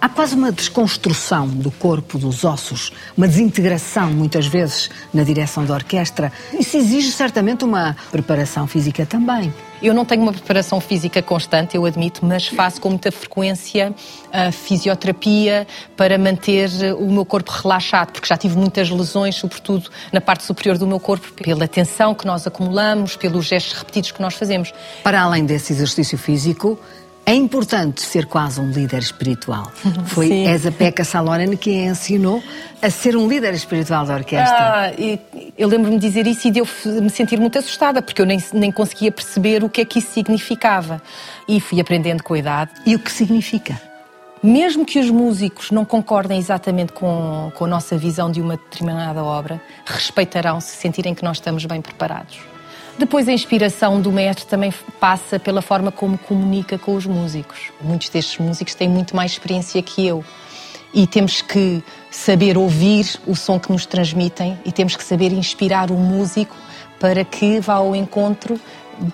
Há 0.00 0.08
quase 0.08 0.34
uma 0.34 0.52
desconstrução 0.52 1.48
do 1.48 1.70
corpo, 1.70 2.18
dos 2.18 2.44
ossos, 2.44 2.92
uma 3.16 3.26
desintegração, 3.26 4.10
muitas 4.10 4.46
vezes, 4.46 4.90
na 5.12 5.22
direção 5.22 5.64
da 5.64 5.74
orquestra. 5.74 6.32
Isso 6.58 6.76
exige 6.76 7.10
certamente 7.10 7.64
uma 7.64 7.96
preparação 8.10 8.66
física 8.66 9.06
também. 9.06 9.52
Eu 9.82 9.92
não 9.92 10.04
tenho 10.04 10.22
uma 10.22 10.32
preparação 10.32 10.80
física 10.80 11.20
constante, 11.20 11.76
eu 11.76 11.84
admito, 11.84 12.24
mas 12.24 12.46
faço 12.46 12.80
com 12.80 12.90
muita 12.90 13.12
frequência 13.12 13.94
a 14.32 14.50
fisioterapia 14.50 15.66
para 15.96 16.16
manter 16.16 16.70
o 16.98 17.10
meu 17.10 17.24
corpo 17.24 17.52
relaxado, 17.52 18.12
porque 18.12 18.26
já 18.26 18.36
tive 18.36 18.56
muitas 18.56 18.88
lesões, 18.88 19.34
sobretudo 19.34 19.90
na 20.12 20.20
parte 20.20 20.44
superior 20.44 20.78
do 20.78 20.86
meu 20.86 20.98
corpo, 20.98 21.30
pela 21.34 21.68
tensão 21.68 22.14
que 22.14 22.26
nós 22.26 22.46
acumulamos, 22.46 23.16
pelos 23.16 23.44
gestos 23.44 23.78
repetidos 23.78 24.12
que 24.12 24.22
nós 24.22 24.34
fazemos. 24.34 24.72
Para 25.02 25.20
além 25.20 25.44
desse 25.44 25.72
exercício 25.72 26.16
físico, 26.16 26.78
é 27.28 27.34
importante 27.34 28.02
ser 28.02 28.26
quase 28.26 28.60
um 28.60 28.70
líder 28.70 29.00
espiritual. 29.00 29.72
Foi 30.06 30.28
Sim. 30.28 30.46
Esa 30.46 30.70
Pekka 30.70 31.02
Salonen 31.02 31.56
que 31.56 31.70
a 31.70 31.90
ensinou 31.90 32.40
a 32.80 32.88
ser 32.88 33.16
um 33.16 33.26
líder 33.26 33.52
espiritual 33.52 34.06
da 34.06 34.14
orquestra. 34.14 34.56
Ah, 34.56 34.92
eu 35.58 35.66
lembro-me 35.66 35.98
de 35.98 36.06
dizer 36.06 36.24
isso 36.24 36.46
e 36.46 36.50
de 36.52 36.60
eu 36.60 36.68
me 37.02 37.10
sentir 37.10 37.40
muito 37.40 37.58
assustada, 37.58 38.00
porque 38.00 38.22
eu 38.22 38.26
nem, 38.26 38.40
nem 38.52 38.70
conseguia 38.70 39.10
perceber 39.10 39.64
o 39.64 39.68
que 39.68 39.80
é 39.80 39.84
que 39.84 39.98
isso 39.98 40.12
significava. 40.12 41.02
E 41.48 41.60
fui 41.60 41.80
aprendendo 41.80 42.22
com 42.22 42.34
a 42.34 42.38
idade. 42.38 42.70
E 42.86 42.94
o 42.94 42.98
que 43.00 43.10
significa? 43.10 43.80
Mesmo 44.40 44.86
que 44.86 45.00
os 45.00 45.10
músicos 45.10 45.72
não 45.72 45.84
concordem 45.84 46.38
exatamente 46.38 46.92
com, 46.92 47.50
com 47.56 47.64
a 47.64 47.68
nossa 47.68 47.98
visão 47.98 48.30
de 48.30 48.40
uma 48.40 48.56
determinada 48.56 49.24
obra, 49.24 49.60
respeitarão 49.84 50.60
se 50.60 50.76
sentirem 50.76 51.12
que 51.12 51.24
nós 51.24 51.38
estamos 51.38 51.64
bem 51.64 51.82
preparados. 51.82 52.38
Depois, 52.98 53.28
a 53.28 53.32
inspiração 53.32 54.00
do 54.00 54.10
mestre 54.10 54.46
também 54.46 54.72
passa 54.98 55.38
pela 55.38 55.60
forma 55.60 55.92
como 55.92 56.16
comunica 56.16 56.78
com 56.78 56.94
os 56.94 57.04
músicos. 57.04 57.70
Muitos 57.80 58.08
destes 58.08 58.38
músicos 58.38 58.74
têm 58.74 58.88
muito 58.88 59.14
mais 59.14 59.32
experiência 59.32 59.82
que 59.82 60.06
eu. 60.06 60.24
E 60.94 61.06
temos 61.06 61.42
que 61.42 61.82
saber 62.10 62.56
ouvir 62.56 63.20
o 63.26 63.36
som 63.36 63.60
que 63.60 63.70
nos 63.70 63.84
transmitem 63.84 64.58
e 64.64 64.72
temos 64.72 64.96
que 64.96 65.04
saber 65.04 65.30
inspirar 65.30 65.90
o 65.90 65.94
músico 65.94 66.56
para 66.98 67.22
que 67.22 67.60
vá 67.60 67.74
ao 67.74 67.94
encontro 67.94 68.58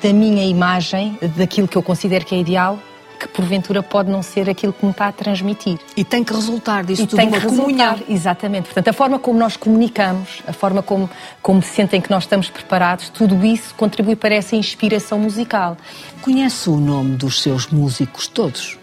da 0.01 0.13
minha 0.13 0.45
imagem, 0.45 1.19
daquilo 1.37 1.67
que 1.67 1.77
eu 1.77 1.83
considero 1.83 2.25
que 2.25 2.37
é 2.37 2.39
ideal 2.39 2.79
que 3.23 3.29
porventura 3.29 3.83
pode 3.83 4.11
não 4.11 4.23
ser 4.23 4.51
aquilo 4.51 4.73
que 4.73 4.85
me 4.85 4.91
está 4.91 5.07
a 5.07 5.13
transmitir. 5.13 5.79
E 5.97 6.05
tem 6.05 6.25
que 6.25 6.33
resultar 6.33 6.85
disso 6.85 7.03
e 7.03 7.07
tudo 7.07 7.19
tem 7.19 7.31
que 7.31 7.39
resultar, 7.39 7.99
exatamente. 8.09 8.65
Portanto, 8.65 8.89
a 8.89 8.93
forma 8.93 9.19
como 9.19 9.39
nós 9.39 9.57
comunicamos, 9.57 10.43
a 10.47 10.53
forma 10.53 10.83
como, 10.83 11.09
como 11.41 11.63
sentem 11.63 12.01
que 12.01 12.11
nós 12.11 12.25
estamos 12.25 12.51
preparados, 12.51 13.09
tudo 13.09 13.45
isso 13.45 13.75
contribui 13.75 14.17
para 14.17 14.35
essa 14.35 14.57
inspiração 14.57 15.19
musical. 15.19 15.77
Conhece 16.21 16.69
o 16.69 16.77
nome 16.77 17.17
dos 17.17 17.41
seus 17.41 17.69
músicos 17.69 18.27
todos? 18.27 18.79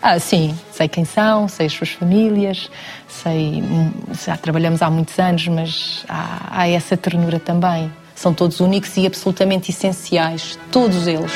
Ah, 0.00 0.18
sim, 0.18 0.56
sei 0.70 0.88
quem 0.88 1.04
são, 1.04 1.48
sei 1.48 1.66
as 1.66 1.72
suas 1.72 1.90
famílias, 1.90 2.70
sei, 3.08 3.62
já 4.24 4.36
trabalhamos 4.36 4.80
há 4.82 4.90
muitos 4.90 5.18
anos, 5.18 5.48
mas 5.48 6.04
há, 6.08 6.60
há 6.60 6.68
essa 6.68 6.96
ternura 6.96 7.40
também. 7.40 7.92
São 8.14 8.32
todos 8.32 8.60
únicos 8.60 8.96
e 8.96 9.06
absolutamente 9.06 9.70
essenciais, 9.70 10.58
todos 10.70 11.06
eles. 11.06 11.32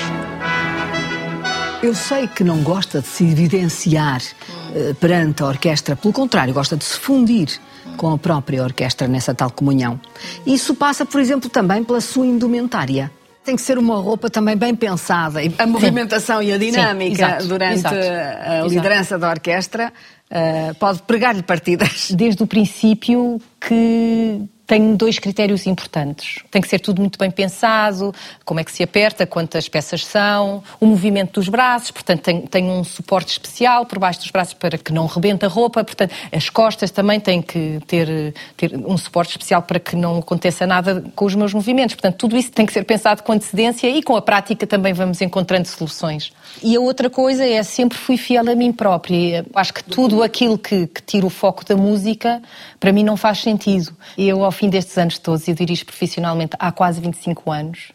Eu 1.83 1.95
sei 1.95 2.29
que 2.29 2.45
não 2.45 2.63
gosta 2.63 3.01
de 3.01 3.07
se 3.07 3.25
evidenciar 3.25 4.21
uh, 4.21 4.95
perante 4.97 5.43
a 5.43 5.47
orquestra, 5.47 5.97
pelo 5.97 6.13
contrário, 6.13 6.53
gosta 6.53 6.77
de 6.77 6.85
se 6.85 6.99
fundir 6.99 7.49
com 7.97 8.13
a 8.13 8.19
própria 8.19 8.63
orquestra 8.63 9.09
nessa 9.09 9.35
tal 9.35 9.51
comunhão. 9.51 9.99
Isso 10.47 10.75
passa, 10.75 11.07
por 11.07 11.19
exemplo, 11.19 11.49
também 11.49 11.83
pela 11.83 12.03
sua 12.03 12.27
indumentária. 12.27 13.11
Tem 13.43 13.57
que 13.57 13.63
ser 13.63 13.79
uma 13.79 13.97
roupa 13.97 14.29
também 14.29 14.55
bem 14.57 14.75
pensada. 14.75 15.41
A 15.59 15.67
movimentação 15.67 16.41
Sim. 16.41 16.49
e 16.49 16.53
a 16.53 16.59
dinâmica 16.59 17.17
Sim, 17.17 17.23
exato, 17.23 17.47
durante 17.47 17.79
exato, 17.79 17.97
a 17.97 18.69
liderança 18.69 19.01
exato. 19.01 19.21
da 19.23 19.31
orquestra 19.31 19.93
uh, 20.31 20.75
pode 20.75 21.01
pregar-lhe 21.03 21.43
partidas. 21.43 22.11
Desde 22.11 22.43
o 22.43 22.47
princípio 22.47 23.41
que 23.59 24.43
tem 24.71 24.95
dois 24.95 25.19
critérios 25.19 25.67
importantes. 25.67 26.45
Tem 26.49 26.63
que 26.63 26.69
ser 26.69 26.79
tudo 26.79 27.01
muito 27.01 27.19
bem 27.19 27.29
pensado, 27.29 28.15
como 28.45 28.61
é 28.61 28.65
que 28.65 28.71
se 28.71 28.85
aperta, 28.85 29.27
quantas 29.27 29.69
peças 29.69 30.07
são, 30.07 30.63
o 30.79 30.87
movimento 30.87 31.41
dos 31.41 31.49
braços, 31.49 31.91
portanto 31.91 32.21
tem, 32.21 32.43
tem 32.43 32.71
um 32.71 32.85
suporte 32.85 33.33
especial 33.33 33.85
por 33.85 33.99
baixo 33.99 34.21
dos 34.21 34.31
braços 34.31 34.55
para 34.55 34.79
que 34.79 34.93
não 34.93 35.07
rebente 35.07 35.45
a 35.45 35.49
roupa, 35.49 35.83
portanto 35.83 36.15
as 36.31 36.49
costas 36.49 36.93
também 36.93 37.19
têm 37.19 37.43
que 37.43 37.81
ter, 37.85 38.33
ter 38.57 38.77
um 38.77 38.97
suporte 38.97 39.31
especial 39.31 39.61
para 39.61 39.81
que 39.81 39.97
não 39.97 40.19
aconteça 40.19 40.65
nada 40.69 41.03
com 41.17 41.25
os 41.25 41.35
meus 41.35 41.53
movimentos. 41.53 41.97
Portanto, 41.97 42.15
tudo 42.19 42.37
isso 42.37 42.53
tem 42.53 42.65
que 42.65 42.73
ser 42.73 42.85
pensado 42.85 43.25
com 43.25 43.33
antecedência 43.33 43.89
e 43.89 44.01
com 44.05 44.15
a 44.15 44.23
prática 44.23 44.69
também 44.69 44.93
vamos 44.93 45.21
encontrando 45.21 45.67
soluções. 45.67 46.33
E 46.63 46.77
a 46.77 46.81
outra 46.81 47.11
coisa 47.11 47.45
é, 47.45 47.61
sempre 47.65 47.99
fui 47.99 48.17
fiel 48.17 48.49
a 48.49 48.55
mim 48.55 48.71
própria. 48.71 49.45
Acho 49.53 49.75
que 49.75 49.83
tudo 49.83 50.23
aquilo 50.23 50.57
que, 50.57 50.87
que 50.87 51.03
tira 51.03 51.27
o 51.27 51.31
foco 51.31 51.65
da 51.65 51.77
música, 51.77 52.41
para 52.79 52.93
mim 52.93 53.03
não 53.03 53.17
faz 53.17 53.41
sentido. 53.41 53.93
Eu, 54.17 54.45
ao 54.45 54.53
fim 54.61 54.69
destes 54.69 54.99
anos 54.99 55.19
todos, 55.19 55.49
eu 55.49 55.55
dirijo 55.55 55.87
profissionalmente 55.87 56.55
há 56.59 56.71
quase 56.71 57.01
25 57.01 57.51
anos, 57.51 57.93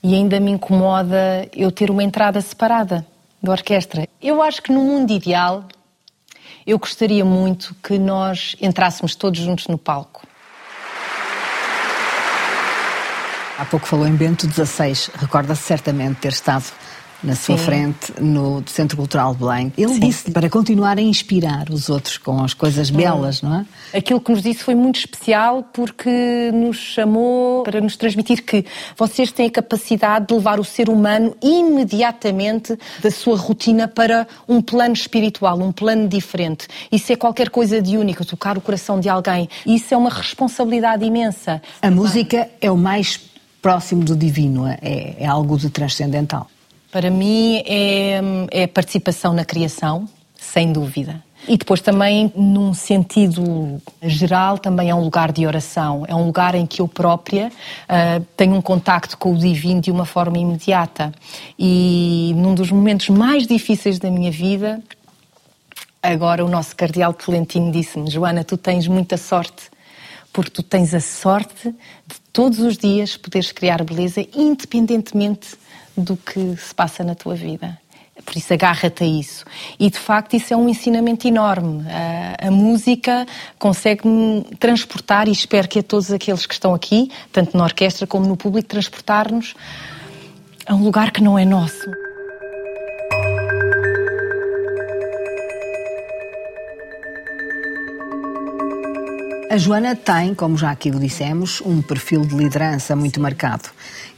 e 0.00 0.14
ainda 0.14 0.38
me 0.38 0.52
incomoda 0.52 1.48
eu 1.52 1.72
ter 1.72 1.90
uma 1.90 2.04
entrada 2.04 2.40
separada 2.40 3.04
da 3.42 3.50
orquestra. 3.50 4.08
Eu 4.22 4.40
acho 4.40 4.62
que 4.62 4.70
no 4.70 4.80
mundo 4.80 5.12
ideal, 5.12 5.64
eu 6.64 6.78
gostaria 6.78 7.24
muito 7.24 7.74
que 7.82 7.98
nós 7.98 8.54
entrássemos 8.60 9.16
todos 9.16 9.40
juntos 9.40 9.66
no 9.66 9.76
palco. 9.76 10.24
Há 13.58 13.64
pouco 13.64 13.84
falou 13.84 14.06
em 14.06 14.14
Bento 14.14 14.46
XVI, 14.48 15.10
recorda-se 15.18 15.62
certamente 15.62 16.20
ter 16.20 16.28
estado 16.28 16.66
na 17.24 17.34
sua 17.34 17.56
Sim. 17.56 17.64
frente 17.64 18.12
no 18.20 18.62
Centro 18.66 18.96
Cultural 18.96 19.32
de 19.32 19.40
Belém. 19.40 19.72
Ele 19.76 19.98
disse 19.98 20.30
para 20.30 20.48
continuar 20.50 20.98
a 20.98 21.02
inspirar 21.02 21.70
os 21.70 21.88
outros 21.88 22.18
com 22.18 22.44
as 22.44 22.54
coisas 22.54 22.90
belas, 22.90 23.42
não 23.42 23.60
é? 23.92 23.98
Aquilo 23.98 24.20
que 24.20 24.30
nos 24.30 24.42
disse 24.42 24.62
foi 24.62 24.74
muito 24.74 24.98
especial 24.98 25.62
porque 25.72 26.50
nos 26.52 26.76
chamou 26.76 27.62
para 27.64 27.80
nos 27.80 27.96
transmitir 27.96 28.44
que 28.44 28.64
vocês 28.96 29.32
têm 29.32 29.46
a 29.46 29.50
capacidade 29.50 30.26
de 30.26 30.34
levar 30.34 30.60
o 30.60 30.64
ser 30.64 30.88
humano 30.88 31.34
imediatamente 31.42 32.78
da 33.02 33.10
sua 33.10 33.36
rotina 33.36 33.88
para 33.88 34.26
um 34.46 34.60
plano 34.60 34.92
espiritual, 34.92 35.58
um 35.58 35.72
plano 35.72 36.06
diferente. 36.06 36.68
Isso 36.92 37.12
é 37.12 37.16
qualquer 37.16 37.48
coisa 37.48 37.80
de 37.80 37.96
único, 37.96 38.24
tocar 38.24 38.58
o 38.58 38.60
coração 38.60 39.00
de 39.00 39.08
alguém. 39.08 39.48
Isso 39.64 39.94
é 39.94 39.96
uma 39.96 40.10
responsabilidade 40.10 41.04
imensa. 41.04 41.62
A 41.80 41.90
música 41.90 42.48
é 42.60 42.70
o 42.70 42.76
mais 42.76 43.18
próximo 43.62 44.04
do 44.04 44.14
divino, 44.14 44.66
é, 44.66 45.14
é 45.18 45.26
algo 45.26 45.56
de 45.56 45.70
transcendental. 45.70 46.48
Para 46.94 47.10
mim 47.10 47.60
é, 47.66 48.20
é 48.52 48.66
participação 48.68 49.32
na 49.32 49.44
criação, 49.44 50.08
sem 50.36 50.72
dúvida. 50.72 51.20
E 51.48 51.56
depois 51.56 51.80
também, 51.80 52.32
num 52.36 52.72
sentido 52.72 53.82
geral, 54.00 54.58
também 54.58 54.90
é 54.90 54.94
um 54.94 55.00
lugar 55.00 55.32
de 55.32 55.44
oração. 55.44 56.04
É 56.06 56.14
um 56.14 56.24
lugar 56.24 56.54
em 56.54 56.64
que 56.64 56.80
eu 56.80 56.86
própria 56.86 57.48
uh, 57.48 58.24
tenho 58.36 58.54
um 58.54 58.62
contacto 58.62 59.18
com 59.18 59.34
o 59.34 59.36
divino 59.36 59.80
de 59.80 59.90
uma 59.90 60.04
forma 60.04 60.38
imediata. 60.38 61.12
E 61.58 62.32
num 62.36 62.54
dos 62.54 62.70
momentos 62.70 63.08
mais 63.08 63.44
difíceis 63.44 63.98
da 63.98 64.08
minha 64.08 64.30
vida, 64.30 64.80
agora 66.00 66.44
o 66.44 66.48
nosso 66.48 66.76
cardeal 66.76 67.12
Tolentino 67.12 67.72
disse-me, 67.72 68.08
Joana, 68.08 68.44
tu 68.44 68.56
tens 68.56 68.86
muita 68.86 69.16
sorte, 69.16 69.64
porque 70.32 70.50
tu 70.52 70.62
tens 70.62 70.94
a 70.94 71.00
sorte 71.00 71.70
de 71.70 72.20
todos 72.32 72.60
os 72.60 72.78
dias 72.78 73.16
poderes 73.16 73.50
criar 73.50 73.82
beleza, 73.82 74.24
independentemente 74.32 75.63
do 75.96 76.16
que 76.16 76.56
se 76.56 76.74
passa 76.74 77.04
na 77.04 77.14
tua 77.14 77.34
vida. 77.34 77.78
Por 78.24 78.36
isso, 78.36 78.52
agarra-te 78.54 79.02
a 79.02 79.06
isso. 79.06 79.44
E, 79.78 79.90
de 79.90 79.98
facto, 79.98 80.34
isso 80.34 80.54
é 80.54 80.56
um 80.56 80.68
ensinamento 80.68 81.26
enorme. 81.26 81.84
A, 81.90 82.48
a 82.48 82.50
música 82.50 83.26
consegue-me 83.58 84.44
transportar, 84.58 85.26
e 85.28 85.32
espero 85.32 85.66
que 85.66 85.80
a 85.80 85.82
todos 85.82 86.12
aqueles 86.12 86.46
que 86.46 86.54
estão 86.54 86.72
aqui, 86.72 87.10
tanto 87.32 87.56
na 87.56 87.64
orquestra 87.64 88.06
como 88.06 88.26
no 88.26 88.36
público, 88.36 88.68
transportar-nos 88.68 89.54
a 90.66 90.74
um 90.74 90.82
lugar 90.82 91.10
que 91.10 91.20
não 91.20 91.38
é 91.38 91.44
nosso. 91.44 92.03
A 99.54 99.56
Joana 99.56 99.94
tem, 99.94 100.34
como 100.34 100.58
já 100.58 100.72
aqui 100.72 100.90
o 100.90 100.98
dissemos, 100.98 101.62
um 101.64 101.80
perfil 101.80 102.22
de 102.22 102.34
liderança 102.34 102.96
muito 102.96 103.20
marcado. 103.20 103.68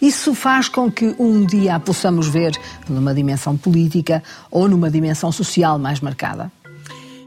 Isso 0.01 0.35
faz 0.35 0.67
com 0.67 0.91
que 0.91 1.15
um 1.19 1.45
dia 1.45 1.75
a 1.75 1.79
possamos 1.79 2.27
ver 2.27 2.59
numa 2.89 3.13
dimensão 3.13 3.55
política 3.55 4.23
ou 4.51 4.67
numa 4.67 4.91
dimensão 4.91 5.31
social 5.31 5.79
mais 5.79 6.01
marcada? 6.01 6.51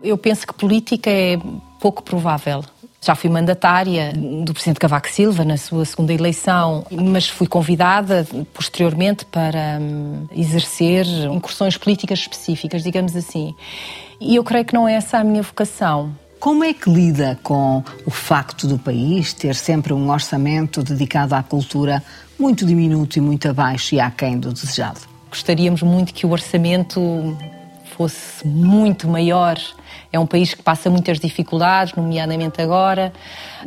Eu 0.01 0.17
penso 0.17 0.47
que 0.47 0.55
política 0.55 1.07
é 1.07 1.37
pouco 1.79 2.01
provável. 2.01 2.65
Já 2.99 3.13
fui 3.13 3.29
mandatária 3.29 4.11
do 4.43 4.53
Presidente 4.55 4.79
Cavaco 4.79 5.07
Silva 5.07 5.45
na 5.45 5.55
sua 5.55 5.85
segunda 5.85 6.11
eleição, 6.11 6.87
mas 6.89 7.29
fui 7.29 7.45
convidada 7.45 8.27
posteriormente 8.55 9.23
para 9.23 9.77
hum, 9.79 10.25
exercer 10.35 11.05
incursões 11.31 11.77
políticas 11.77 12.17
específicas, 12.17 12.81
digamos 12.81 13.15
assim. 13.15 13.53
E 14.19 14.35
eu 14.35 14.43
creio 14.43 14.65
que 14.65 14.73
não 14.73 14.87
é 14.87 14.95
essa 14.95 15.19
a 15.19 15.23
minha 15.23 15.43
vocação. 15.43 16.11
Como 16.39 16.63
é 16.63 16.73
que 16.73 16.89
lida 16.89 17.37
com 17.43 17.83
o 18.05 18.09
facto 18.09 18.65
do 18.65 18.79
país 18.79 19.33
ter 19.33 19.53
sempre 19.55 19.91
um 19.91 20.09
orçamento 20.09 20.81
dedicado 20.81 21.35
à 21.35 21.43
cultura 21.43 22.01
muito 22.39 22.65
diminuto 22.65 23.17
e 23.17 23.21
muito 23.21 23.49
abaixo 23.49 23.93
e 23.93 23.99
aquém 23.99 24.39
do 24.39 24.53
desejado? 24.53 25.01
Gostaríamos 25.29 25.83
muito 25.83 26.13
que 26.13 26.25
o 26.25 26.31
orçamento 26.31 27.37
fosse 27.97 28.47
muito 28.47 29.05
maior. 29.05 29.59
É 30.13 30.17
um 30.17 30.25
país 30.25 30.53
que 30.53 30.63
passa 30.63 30.89
muitas 30.89 31.19
dificuldades, 31.19 31.93
nomeadamente 31.93 32.61
agora, 32.61 33.11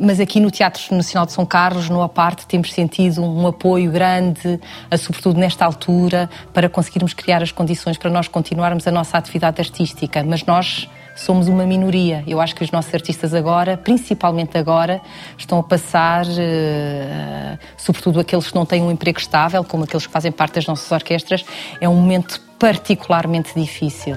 mas 0.01 0.19
aqui 0.19 0.39
no 0.39 0.49
Teatro 0.49 0.95
Nacional 0.95 1.27
de 1.27 1.31
São 1.31 1.45
Carlos, 1.45 1.89
no 1.89 2.01
Aparte, 2.01 2.47
temos 2.47 2.73
sentido 2.73 3.21
um 3.23 3.45
apoio 3.45 3.91
grande, 3.91 4.59
sobretudo 4.97 5.39
nesta 5.39 5.63
altura, 5.63 6.27
para 6.51 6.67
conseguirmos 6.67 7.13
criar 7.13 7.43
as 7.43 7.51
condições 7.51 7.99
para 7.99 8.09
nós 8.09 8.27
continuarmos 8.27 8.87
a 8.87 8.91
nossa 8.91 9.15
atividade 9.15 9.61
artística. 9.61 10.23
Mas 10.23 10.43
nós 10.43 10.89
somos 11.15 11.47
uma 11.47 11.65
minoria. 11.65 12.23
Eu 12.27 12.39
acho 12.41 12.55
que 12.55 12.63
os 12.63 12.71
nossos 12.71 12.93
artistas 12.93 13.33
agora, 13.33 13.77
principalmente 13.77 14.57
agora, 14.57 15.01
estão 15.37 15.59
a 15.59 15.63
passar, 15.63 16.25
uh, 16.25 17.57
sobretudo 17.77 18.19
aqueles 18.19 18.49
que 18.49 18.55
não 18.55 18.65
têm 18.65 18.81
um 18.81 18.91
emprego 18.91 19.19
estável, 19.19 19.63
como 19.63 19.83
aqueles 19.83 20.05
que 20.05 20.11
fazem 20.11 20.31
parte 20.31 20.55
das 20.55 20.67
nossas 20.67 20.91
orquestras, 20.91 21.45
é 21.79 21.87
um 21.87 21.95
momento 21.95 22.41
particularmente 22.57 23.53
difícil. 23.55 24.15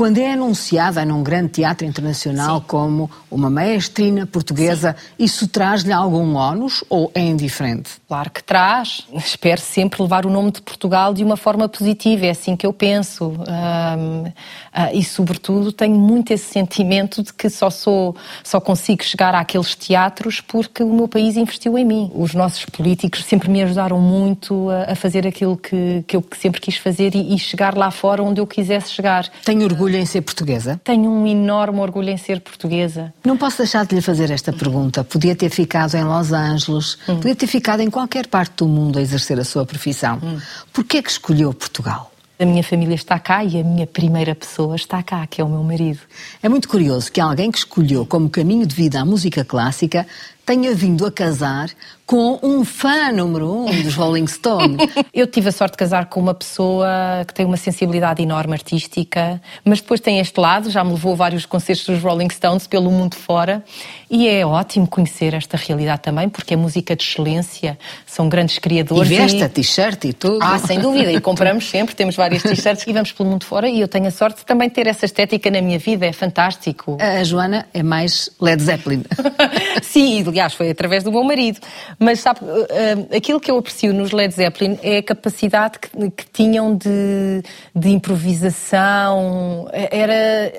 Quando 0.00 0.16
é 0.16 0.32
anunciada 0.32 1.04
num 1.04 1.22
grande 1.22 1.50
teatro 1.50 1.86
internacional 1.86 2.60
Sim. 2.60 2.64
como 2.66 3.10
uma 3.30 3.50
maestrina 3.50 4.26
portuguesa, 4.26 4.96
Sim. 4.98 5.24
isso 5.24 5.46
traz-lhe 5.46 5.92
algum 5.92 6.36
ónus 6.36 6.82
ou 6.88 7.12
é 7.14 7.20
indiferente? 7.20 7.90
Claro 8.08 8.30
que 8.30 8.42
traz. 8.42 9.06
Espero 9.12 9.60
sempre 9.60 10.00
levar 10.00 10.24
o 10.24 10.30
nome 10.30 10.52
de 10.52 10.62
Portugal 10.62 11.12
de 11.12 11.22
uma 11.22 11.36
forma 11.36 11.68
positiva, 11.68 12.24
é 12.24 12.30
assim 12.30 12.56
que 12.56 12.64
eu 12.66 12.72
penso. 12.72 13.26
Um, 13.26 14.22
uh, 14.22 14.32
ah, 14.72 14.90
e, 14.94 15.04
sobretudo, 15.04 15.70
tenho 15.70 15.96
muito 15.96 16.32
esse 16.32 16.50
sentimento 16.50 17.22
de 17.22 17.34
que 17.34 17.50
só 17.50 17.68
sou, 17.68 18.16
só 18.42 18.58
consigo 18.58 19.04
chegar 19.04 19.34
àqueles 19.34 19.74
teatros 19.74 20.40
porque 20.40 20.82
o 20.82 20.94
meu 20.94 21.08
país 21.08 21.36
investiu 21.36 21.76
em 21.76 21.84
mim. 21.84 22.10
Os 22.14 22.32
nossos 22.32 22.64
políticos 22.64 23.22
sempre 23.26 23.50
me 23.50 23.62
ajudaram 23.62 24.00
muito 24.00 24.70
a, 24.70 24.92
a 24.92 24.94
fazer 24.94 25.26
aquilo 25.26 25.58
que, 25.58 26.02
que 26.06 26.16
eu 26.16 26.24
sempre 26.38 26.58
quis 26.58 26.78
fazer 26.78 27.14
e, 27.14 27.34
e 27.34 27.38
chegar 27.38 27.76
lá 27.76 27.90
fora 27.90 28.22
onde 28.22 28.40
eu 28.40 28.46
quisesse 28.46 28.92
chegar. 28.92 29.28
Tenho 29.44 29.64
orgulho 29.64 29.89
orgulho 29.90 29.96
em 29.96 30.06
ser 30.06 30.20
portuguesa? 30.22 30.80
Tenho 30.84 31.10
um 31.10 31.26
enorme 31.26 31.80
orgulho 31.80 32.10
em 32.10 32.16
ser 32.16 32.40
portuguesa. 32.40 33.12
Não 33.24 33.36
posso 33.36 33.58
deixar 33.58 33.84
de 33.84 33.94
lhe 33.94 34.00
fazer 34.00 34.30
esta 34.30 34.52
pergunta. 34.52 35.02
Podia 35.02 35.34
ter 35.34 35.50
ficado 35.50 35.94
em 35.96 36.04
Los 36.04 36.32
Angeles, 36.32 36.96
hum. 37.08 37.16
podia 37.16 37.34
ter 37.34 37.46
ficado 37.46 37.80
em 37.80 37.90
qualquer 37.90 38.26
parte 38.28 38.56
do 38.58 38.68
mundo 38.68 38.98
a 38.98 39.02
exercer 39.02 39.38
a 39.38 39.44
sua 39.44 39.66
profissão. 39.66 40.18
Hum. 40.22 40.38
Por 40.72 40.84
que 40.84 40.98
é 40.98 41.02
que 41.02 41.10
escolheu 41.10 41.52
Portugal? 41.52 42.12
A 42.38 42.44
minha 42.46 42.62
família 42.62 42.94
está 42.94 43.18
cá 43.18 43.44
e 43.44 43.60
a 43.60 43.64
minha 43.64 43.86
primeira 43.86 44.34
pessoa 44.34 44.74
está 44.74 45.02
cá, 45.02 45.26
que 45.26 45.42
é 45.42 45.44
o 45.44 45.48
meu 45.48 45.62
marido. 45.62 46.00
É 46.42 46.48
muito 46.48 46.68
curioso 46.68 47.12
que 47.12 47.20
alguém 47.20 47.50
que 47.50 47.58
escolheu 47.58 48.06
como 48.06 48.30
caminho 48.30 48.66
de 48.66 48.74
vida 48.74 48.98
a 48.98 49.04
música 49.04 49.44
clássica 49.44 50.06
tenha 50.46 50.74
vindo 50.74 51.04
a 51.04 51.12
casar 51.12 51.68
com 52.10 52.40
um 52.42 52.64
fã 52.64 53.12
número 53.12 53.66
um 53.66 53.82
dos 53.82 53.94
Rolling 53.94 54.26
Stones. 54.26 54.78
eu 55.14 55.28
tive 55.28 55.50
a 55.50 55.52
sorte 55.52 55.74
de 55.74 55.78
casar 55.78 56.06
com 56.06 56.18
uma 56.18 56.34
pessoa 56.34 56.88
que 57.24 57.32
tem 57.32 57.46
uma 57.46 57.56
sensibilidade 57.56 58.20
enorme 58.20 58.54
artística, 58.54 59.40
mas 59.64 59.80
depois 59.80 60.00
tem 60.00 60.18
este 60.18 60.40
lado, 60.40 60.68
já 60.70 60.82
me 60.82 60.90
levou 60.90 61.12
a 61.12 61.14
vários 61.14 61.46
concertos 61.46 61.86
dos 61.86 62.02
Rolling 62.02 62.28
Stones 62.30 62.66
pelo 62.66 62.90
mundo 62.90 63.14
fora, 63.14 63.62
e 64.10 64.26
é 64.26 64.44
ótimo 64.44 64.88
conhecer 64.88 65.34
esta 65.34 65.56
realidade 65.56 66.02
também, 66.02 66.28
porque 66.28 66.54
é 66.54 66.56
música 66.56 66.96
de 66.96 67.04
excelência, 67.04 67.78
são 68.04 68.28
grandes 68.28 68.58
criadores. 68.58 69.08
E 69.08 69.14
veste 69.14 69.44
e... 69.44 69.48
t-shirt 69.48 70.04
e 70.06 70.12
tudo. 70.12 70.40
Ah, 70.42 70.58
sem 70.58 70.80
dúvida, 70.80 71.12
e 71.12 71.20
compramos 71.20 71.70
sempre, 71.70 71.94
temos 71.94 72.16
várias 72.16 72.42
t-shirts 72.42 72.88
e 72.88 72.92
vamos 72.92 73.12
pelo 73.12 73.28
mundo 73.28 73.44
fora, 73.44 73.68
e 73.68 73.80
eu 73.80 73.86
tenho 73.86 74.08
a 74.08 74.10
sorte 74.10 74.38
de 74.38 74.46
também 74.46 74.68
ter 74.68 74.88
essa 74.88 75.04
estética 75.04 75.48
na 75.48 75.62
minha 75.62 75.78
vida, 75.78 76.06
é 76.06 76.12
fantástico. 76.12 76.98
A 77.00 77.22
Joana 77.22 77.68
é 77.72 77.84
mais 77.84 78.30
Led 78.40 78.60
Zeppelin. 78.60 79.04
Sim, 79.80 80.24
aliás, 80.26 80.54
foi 80.54 80.70
através 80.70 81.04
do 81.04 81.12
meu 81.12 81.22
marido. 81.22 81.60
Mas 82.02 82.20
sabe, 82.20 82.40
uh, 82.40 83.14
aquilo 83.14 83.38
que 83.38 83.50
eu 83.50 83.58
aprecio 83.58 83.92
nos 83.92 84.10
Led 84.10 84.32
Zeppelin 84.32 84.78
é 84.82 84.96
a 84.96 85.02
capacidade 85.02 85.78
que, 85.78 86.10
que 86.10 86.26
tinham 86.32 86.74
de, 86.74 87.42
de, 87.76 87.90
improvisação. 87.90 89.68
Era, 89.70 90.14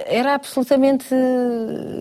era 0.06 0.36
absolutamente 0.36 1.08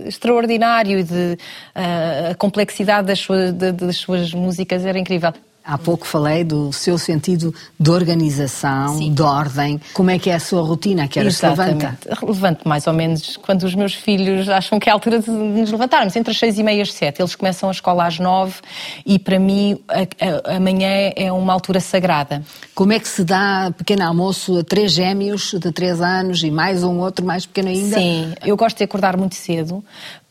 extraordinário. 0.04 1.02
De, 1.02 1.38
uh, 1.74 2.32
a 2.32 2.34
complexidade 2.34 3.06
das 3.06 3.18
suas, 3.18 3.50
das 3.54 3.96
suas 3.96 4.34
músicas 4.34 4.84
era 4.84 4.98
incrível. 4.98 5.32
Há 5.70 5.78
pouco 5.78 6.04
falei 6.04 6.42
do 6.42 6.72
seu 6.72 6.98
sentido 6.98 7.54
de 7.78 7.90
organização, 7.90 8.98
Sim. 8.98 9.14
de 9.14 9.22
ordem. 9.22 9.80
Como 9.94 10.10
é 10.10 10.18
que 10.18 10.28
é 10.28 10.34
a 10.34 10.40
sua 10.40 10.62
rotina? 10.62 11.06
Que 11.06 11.20
era 11.20 11.30
se 11.30 11.46
levanta? 11.46 11.96
Levanto 12.26 12.68
mais 12.68 12.88
ou 12.88 12.92
menos 12.92 13.36
quando 13.36 13.62
os 13.62 13.72
meus 13.76 13.94
filhos 13.94 14.48
acham 14.48 14.80
que 14.80 14.88
é 14.88 14.92
a 14.92 14.96
altura 14.96 15.20
de 15.20 15.30
nos 15.30 15.70
levantarmos, 15.70 16.16
entre 16.16 16.32
as 16.32 16.38
seis 16.40 16.58
e 16.58 16.64
meia 16.64 16.78
e 16.78 16.82
as 16.82 16.92
sete. 16.92 17.22
Eles 17.22 17.36
começam 17.36 17.68
a 17.68 17.72
escola 17.72 18.04
às 18.04 18.18
nove 18.18 18.54
e 19.06 19.16
para 19.16 19.38
mim 19.38 19.78
amanhã 20.44 21.12
é 21.14 21.30
uma 21.30 21.52
altura 21.52 21.78
sagrada. 21.78 22.42
Como 22.74 22.92
é 22.92 22.98
que 22.98 23.06
se 23.06 23.22
dá 23.22 23.72
pequeno 23.78 24.02
almoço 24.02 24.58
a 24.58 24.64
três 24.64 24.90
gêmeos 24.90 25.52
de 25.52 25.70
três 25.70 26.00
anos 26.00 26.42
e 26.42 26.50
mais 26.50 26.82
um 26.82 26.98
outro 26.98 27.24
mais 27.24 27.46
pequeno 27.46 27.68
ainda? 27.68 27.96
Sim, 27.96 28.34
eu 28.44 28.56
gosto 28.56 28.78
de 28.78 28.82
acordar 28.82 29.16
muito 29.16 29.36
cedo 29.36 29.84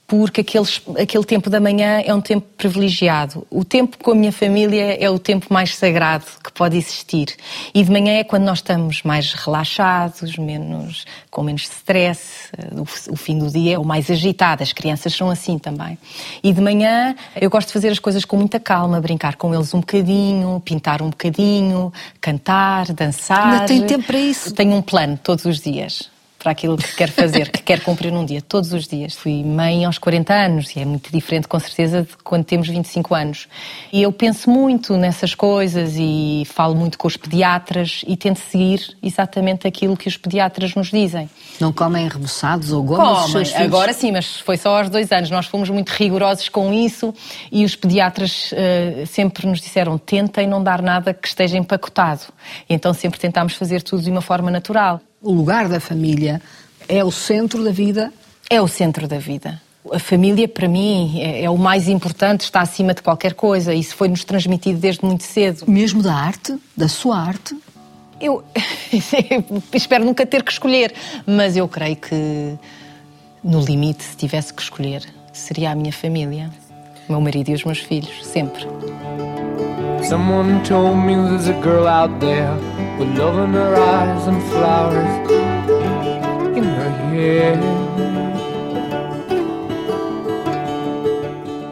porque 0.09 0.41
aqueles, 0.41 0.81
aquele 0.99 1.23
tempo 1.23 1.51
da 1.51 1.59
manhã 1.59 2.01
é 2.03 2.13
um 2.13 2.19
tempo 2.19 2.45
privilegiado. 2.57 3.45
O 3.49 3.63
tempo 3.63 3.95
com 3.99 4.11
a 4.11 4.15
minha 4.15 4.31
família 4.31 4.97
é 4.99 5.07
o 5.07 5.19
tempo 5.19 5.53
mais 5.53 5.75
sagrado 5.75 6.25
que 6.43 6.51
pode 6.51 6.75
existir. 6.75 7.35
E 7.75 7.83
de 7.83 7.91
manhã 7.91 8.13
é 8.13 8.23
quando 8.23 8.43
nós 8.43 8.57
estamos 8.57 9.03
mais 9.03 9.33
relaxados, 9.33 10.35
menos, 10.37 11.05
com 11.29 11.43
menos 11.43 11.61
stress. 11.61 12.49
O, 12.71 13.13
o 13.13 13.15
fim 13.15 13.37
do 13.37 13.51
dia 13.51 13.75
é 13.75 13.77
o 13.77 13.85
mais 13.85 14.09
agitado. 14.09 14.63
As 14.63 14.73
crianças 14.73 15.13
são 15.13 15.29
assim 15.29 15.59
também. 15.59 15.95
E 16.43 16.51
de 16.51 16.59
manhã 16.59 17.15
eu 17.39 17.49
gosto 17.49 17.67
de 17.67 17.73
fazer 17.73 17.89
as 17.89 17.99
coisas 17.99 18.25
com 18.25 18.35
muita 18.35 18.59
calma, 18.59 18.99
brincar 18.99 19.35
com 19.35 19.53
eles 19.53 19.71
um 19.75 19.79
bocadinho, 19.79 20.59
pintar 20.65 21.03
um 21.03 21.11
bocadinho, 21.11 21.93
cantar, 22.19 22.91
dançar. 22.93 23.53
Ainda 23.53 23.65
tem 23.65 23.85
tempo 23.85 24.05
para 24.05 24.19
isso? 24.19 24.51
Tenho 24.55 24.73
um 24.73 24.81
plano 24.81 25.19
todos 25.23 25.45
os 25.45 25.61
dias 25.61 26.09
para 26.39 26.51
aquilo 26.51 26.77
que 26.77 26.95
quer 26.95 27.11
fazer, 27.11 27.51
que 27.51 27.61
quer 27.61 27.81
cumprir 27.81 28.11
num 28.11 28.25
dia, 28.25 28.41
todos 28.41 28.71
os 28.71 28.87
dias. 28.87 29.13
Fui 29.13 29.43
mãe 29.43 29.83
aos 29.83 29.97
40 29.97 30.33
anos 30.33 30.73
e 30.75 30.79
é 30.79 30.85
muito 30.85 31.11
diferente, 31.11 31.47
com 31.47 31.59
certeza, 31.59 32.03
de 32.03 32.15
quando 32.23 32.45
temos 32.45 32.69
25 32.69 33.13
anos. 33.13 33.47
E 33.91 34.01
eu 34.01 34.11
penso 34.11 34.49
muito 34.49 34.95
nessas 34.95 35.35
coisas 35.35 35.95
e 35.97 36.43
falo 36.45 36.75
muito 36.75 36.97
com 36.97 37.07
os 37.07 37.17
pediatras 37.17 38.03
e 38.07 38.15
tento 38.15 38.39
seguir 38.39 38.97
exatamente 39.03 39.67
aquilo 39.67 39.97
que 39.97 40.07
os 40.07 40.15
pediatras 40.15 40.73
nos 40.73 40.89
dizem. 40.89 41.29
Não 41.59 41.73
comem 41.73 42.07
reboçados 42.07 42.71
ou 42.71 42.81
gomas? 42.81 43.31
Comem, 43.31 43.55
agora 43.57 43.91
sim, 43.91 44.11
mas 44.13 44.39
foi 44.39 44.55
só 44.55 44.79
aos 44.79 44.89
dois 44.89 45.11
anos. 45.11 45.29
Nós 45.29 45.45
fomos 45.45 45.69
muito 45.69 45.89
rigorosos 45.89 46.47
com 46.47 46.73
isso 46.73 47.13
e 47.51 47.65
os 47.65 47.75
pediatras 47.75 48.53
uh, 48.53 49.05
sempre 49.05 49.45
nos 49.45 49.59
disseram 49.59 49.97
tentem 49.97 50.47
não 50.47 50.63
dar 50.63 50.81
nada 50.81 51.13
que 51.13 51.27
esteja 51.27 51.57
empacotado. 51.57 52.21
E 52.69 52.73
então 52.73 52.93
sempre 52.93 53.19
tentámos 53.19 53.53
fazer 53.53 53.83
tudo 53.83 54.01
de 54.01 54.09
uma 54.09 54.21
forma 54.21 54.49
natural 54.49 55.01
o 55.21 55.31
lugar 55.31 55.67
da 55.67 55.79
família 55.79 56.41
é 56.87 57.03
o 57.03 57.11
centro 57.11 57.63
da 57.63 57.71
vida? 57.71 58.11
É 58.49 58.61
o 58.61 58.67
centro 58.67 59.07
da 59.07 59.19
vida. 59.19 59.61
A 59.91 59.99
família, 59.99 60.47
para 60.47 60.67
mim, 60.67 61.19
é, 61.21 61.43
é 61.43 61.49
o 61.49 61.57
mais 61.57 61.87
importante, 61.87 62.41
está 62.41 62.61
acima 62.61 62.93
de 62.93 63.01
qualquer 63.01 63.33
coisa. 63.33 63.73
Isso 63.73 63.95
foi-nos 63.95 64.23
transmitido 64.23 64.79
desde 64.79 65.03
muito 65.05 65.23
cedo. 65.23 65.63
Mesmo 65.67 66.01
da 66.01 66.13
arte? 66.13 66.57
Da 66.75 66.87
sua 66.87 67.17
arte? 67.17 67.55
Eu 68.19 68.43
espero 69.73 70.03
nunca 70.03 70.25
ter 70.25 70.43
que 70.43 70.51
escolher, 70.51 70.93
mas 71.25 71.55
eu 71.55 71.67
creio 71.67 71.95
que, 71.95 72.57
no 73.43 73.61
limite, 73.61 74.03
se 74.03 74.17
tivesse 74.17 74.53
que 74.53 74.61
escolher, 74.61 75.03
seria 75.31 75.71
a 75.71 75.75
minha 75.75 75.93
família, 75.93 76.49
o 77.07 77.13
meu 77.13 77.21
marido 77.21 77.49
e 77.49 77.53
os 77.53 77.63
meus 77.63 77.79
filhos, 77.79 78.25
sempre. 78.25 78.65
Someone 80.07 80.61
told 80.63 80.97
me 80.97 81.15
there's 81.15 81.47
a 81.47 81.61
girl 81.61 81.87
out 81.87 82.13
there 82.19 82.88
with 82.99 83.17
love 83.17 83.39
in 83.45 83.53
her 83.53 83.75
eyes 83.75 84.27
and 84.27 84.41
flowers 84.51 85.31
in 86.57 86.63
her 86.63 86.91
hair. 87.11 87.57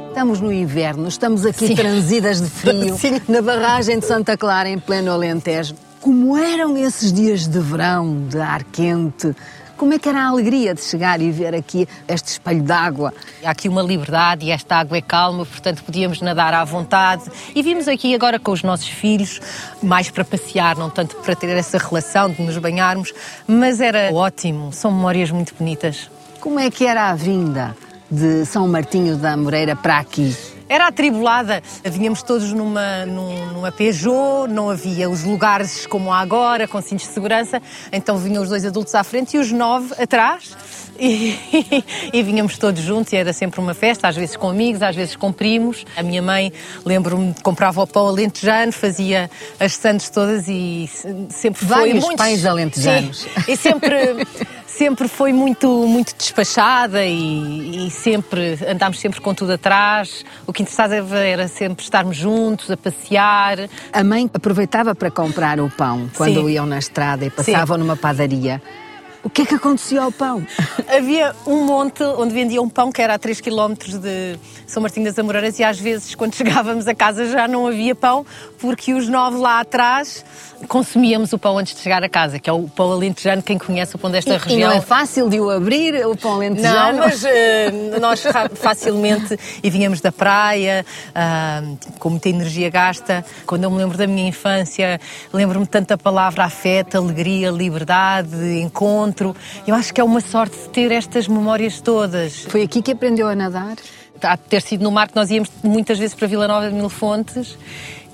Estamos 0.09 0.41
no 0.41 0.51
inverno, 0.51 1.07
estamos 1.07 1.45
aqui 1.45 1.67
Sim. 1.67 1.75
transidas 1.75 2.41
de 2.41 2.49
frio, 2.49 2.95
Sim. 2.97 3.21
na 3.27 3.41
barragem 3.41 3.99
de 3.99 4.05
Santa 4.05 4.35
Clara, 4.35 4.67
em 4.67 4.79
pleno 4.79 5.11
Alentejo. 5.11 5.75
Como 6.01 6.37
eram 6.37 6.77
esses 6.77 7.11
dias 7.11 7.47
de 7.47 7.59
verão, 7.59 8.27
de 8.27 8.39
ar 8.39 8.63
quente, 8.63 9.35
Como 9.77 9.93
é 9.93 9.99
que 9.99 10.09
era 10.09 10.21
a 10.23 10.27
alegria 10.29 10.73
de 10.73 10.81
chegar 10.81 11.21
e 11.21 11.29
ver 11.29 11.53
aqui 11.53 11.87
este 12.07 12.29
espelho 12.29 12.63
d'água? 12.63 13.13
Há 13.43 13.51
aqui 13.51 13.69
uma 13.69 13.83
liberdade 13.83 14.43
e 14.43 14.49
esta 14.49 14.77
água 14.77 14.97
é 14.97 15.01
calma, 15.01 15.45
portanto 15.45 15.83
podíamos 15.83 16.19
nadar 16.19 16.51
à 16.51 16.65
vontade. 16.65 17.25
E 17.53 17.61
vimos 17.61 17.87
aqui 17.87 18.15
agora 18.15 18.39
com 18.39 18.51
os 18.51 18.63
nossos 18.63 18.87
filhos, 18.87 19.39
mais 19.83 20.09
para 20.09 20.25
passear, 20.25 20.75
não 20.75 20.89
tanto 20.89 21.15
para 21.17 21.35
ter 21.35 21.55
essa 21.55 21.77
relação 21.77 22.27
de 22.27 22.41
nos 22.41 22.57
banharmos, 22.57 23.13
mas 23.47 23.79
era 23.79 24.11
ótimo, 24.11 24.73
são 24.73 24.91
memórias 24.91 25.29
muito 25.29 25.53
bonitas. 25.53 26.09
Como 26.39 26.59
é 26.59 26.71
que 26.71 26.83
era 26.83 27.09
a 27.09 27.13
vinda 27.13 27.77
de 28.09 28.45
São 28.45 28.67
Martinho 28.67 29.15
da 29.15 29.37
Moreira 29.37 29.75
para 29.75 29.99
aqui? 29.99 30.35
Era 30.69 30.87
atribulada, 30.87 31.61
vínhamos 31.83 32.21
todos 32.21 32.51
numa, 32.51 33.05
numa 33.05 33.71
Peugeot, 33.71 34.47
não 34.49 34.69
havia 34.69 35.09
os 35.09 35.23
lugares 35.23 35.85
como 35.85 36.11
há 36.11 36.19
agora, 36.19 36.67
com 36.67 36.81
cintos 36.81 37.07
de 37.07 37.13
segurança, 37.13 37.61
então 37.91 38.17
vinham 38.17 38.43
os 38.43 38.49
dois 38.49 38.65
adultos 38.65 38.93
à 38.93 39.03
frente 39.03 39.37
e 39.37 39.39
os 39.39 39.51
nove 39.51 39.93
atrás. 40.01 40.55
E, 40.99 41.37
e, 42.11 42.23
vinhamos 42.23 42.57
todos 42.57 42.81
juntos 42.81 43.13
e 43.13 43.17
era 43.17 43.31
sempre 43.31 43.59
uma 43.59 43.75
festa, 43.75 44.07
às 44.07 44.15
vezes 44.15 44.35
com 44.35 44.49
amigos, 44.49 44.81
às 44.81 44.95
vezes 44.95 45.15
com 45.15 45.31
primos. 45.31 45.85
A 45.95 46.01
minha 46.01 46.23
mãe, 46.23 46.51
lembro-me, 46.83 47.35
comprava 47.43 47.83
o 47.83 47.85
pão 47.85 48.07
alentejano, 48.07 48.71
fazia 48.71 49.29
as 49.59 49.73
sandes 49.73 50.09
todas 50.09 50.47
e 50.47 50.89
sempre 51.29 51.59
foi 51.59 51.67
Vários 51.67 52.03
muitos... 52.03 52.25
pães 52.25 52.45
alentejanos. 52.47 53.19
Sim, 53.19 53.29
e 53.47 53.55
sempre 53.55 53.95
sempre 54.77 55.07
foi 55.07 55.33
muito, 55.33 55.67
muito 55.87 56.15
despachada 56.15 57.03
e, 57.03 57.87
e, 57.87 57.89
sempre 57.89 58.59
andámos 58.69 58.99
sempre 58.99 59.19
com 59.19 59.33
tudo 59.33 59.53
atrás. 59.53 60.23
O 60.45 60.53
que 60.53 60.61
interessava 60.61 61.17
era 61.17 61.47
sempre 61.47 61.83
estarmos 61.83 62.15
juntos, 62.15 62.69
a 62.69 62.77
passear. 62.77 63.67
A 63.91 64.03
mãe 64.03 64.29
aproveitava 64.31 64.93
para 64.93 65.09
comprar 65.09 65.59
o 65.59 65.69
pão 65.69 66.09
quando 66.15 66.41
Sim. 66.41 66.49
iam 66.51 66.65
na 66.65 66.77
estrada 66.77 67.25
e 67.25 67.29
passavam 67.29 67.75
Sim. 67.77 67.83
numa 67.83 67.97
padaria. 67.97 68.61
O 69.27 69.29
que 69.29 69.41
é 69.41 69.45
que 69.45 69.55
acontecia 69.55 70.01
ao 70.01 70.09
pão? 70.09 70.47
Havia 70.87 71.35
um 71.45 71.65
monte 71.65 72.01
onde 72.01 72.33
vendiam 72.33 72.63
um 72.63 72.69
pão 72.69 72.93
que 72.93 73.01
era 73.01 73.15
a 73.15 73.19
3 73.19 73.41
km 73.41 73.73
de 73.99 74.39
São 74.65 74.81
Martinho 74.81 75.05
das 75.05 75.19
Amoreiras 75.19 75.59
e 75.59 75.65
às 75.65 75.77
vezes 75.77 76.15
quando 76.15 76.33
chegávamos 76.35 76.87
a 76.87 76.95
casa 76.95 77.29
já 77.29 77.45
não 77.45 77.67
havia 77.67 77.93
pão 77.93 78.25
porque 78.57 78.93
os 78.93 79.09
nove 79.09 79.37
lá 79.37 79.59
atrás 79.59 80.23
consumíamos 80.67 81.33
o 81.33 81.37
pão 81.37 81.57
antes 81.57 81.75
de 81.75 81.81
chegar 81.81 82.03
a 82.03 82.09
casa, 82.09 82.39
que 82.39 82.49
é 82.49 82.53
o 82.53 82.67
pão 82.67 82.91
alentejano, 82.91 83.43
quem 83.43 83.57
conhece 83.57 83.95
o 83.95 83.99
pão 83.99 84.09
desta 84.09 84.33
e, 84.33 84.37
região. 84.37 84.59
E 84.59 84.63
não 84.63 84.71
é 84.71 84.81
fácil 84.81 85.29
de 85.29 85.39
o 85.39 85.49
abrir, 85.49 86.05
o 86.05 86.15
pão 86.15 86.35
alentejano? 86.35 86.93
Não, 86.93 87.05
mas 87.05 87.23
uh, 87.23 87.99
nós 87.99 88.23
facilmente, 88.55 89.37
e 89.61 89.69
vinhamos 89.69 90.01
da 90.01 90.11
praia, 90.11 90.85
uh, 91.09 91.77
com 91.99 92.09
muita 92.09 92.29
energia 92.29 92.69
gasta. 92.69 93.23
Quando 93.45 93.65
eu 93.65 93.71
me 93.71 93.77
lembro 93.77 93.97
da 93.97 94.07
minha 94.07 94.27
infância, 94.27 94.99
lembro-me 95.31 95.67
tanto 95.67 95.89
da 95.89 95.97
palavra 95.97 96.45
afeto, 96.45 96.97
alegria, 96.97 97.51
liberdade, 97.51 98.59
encontro. 98.59 99.16
Eu 99.65 99.75
acho 99.75 99.93
que 99.93 100.01
é 100.01 100.03
uma 100.03 100.21
sorte 100.21 100.55
ter 100.69 100.91
estas 100.91 101.27
memórias 101.27 101.81
todas. 101.81 102.45
Foi 102.45 102.61
aqui 102.61 102.81
que 102.81 102.91
aprendeu 102.91 103.27
a 103.27 103.35
nadar? 103.35 103.75
Há 104.21 104.35
de 104.35 104.43
ter 104.43 104.61
sido 104.61 104.83
no 104.83 104.91
mar 104.91 105.07
que 105.07 105.15
nós 105.15 105.29
íamos 105.29 105.49
muitas 105.63 105.99
vezes 105.99 106.15
para 106.15 106.27
Vila 106.27 106.47
Nova 106.47 106.69
de 106.69 106.75
Mil 106.75 106.89
Fontes 106.89 107.57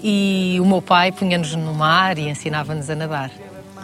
e 0.01 0.57
o 0.59 0.65
meu 0.65 0.81
pai 0.81 1.11
punha-nos 1.11 1.55
no 1.55 1.73
mar 1.73 2.17
e 2.17 2.27
ensinava-nos 2.27 2.89
a 2.89 2.95
nadar. 2.95 3.31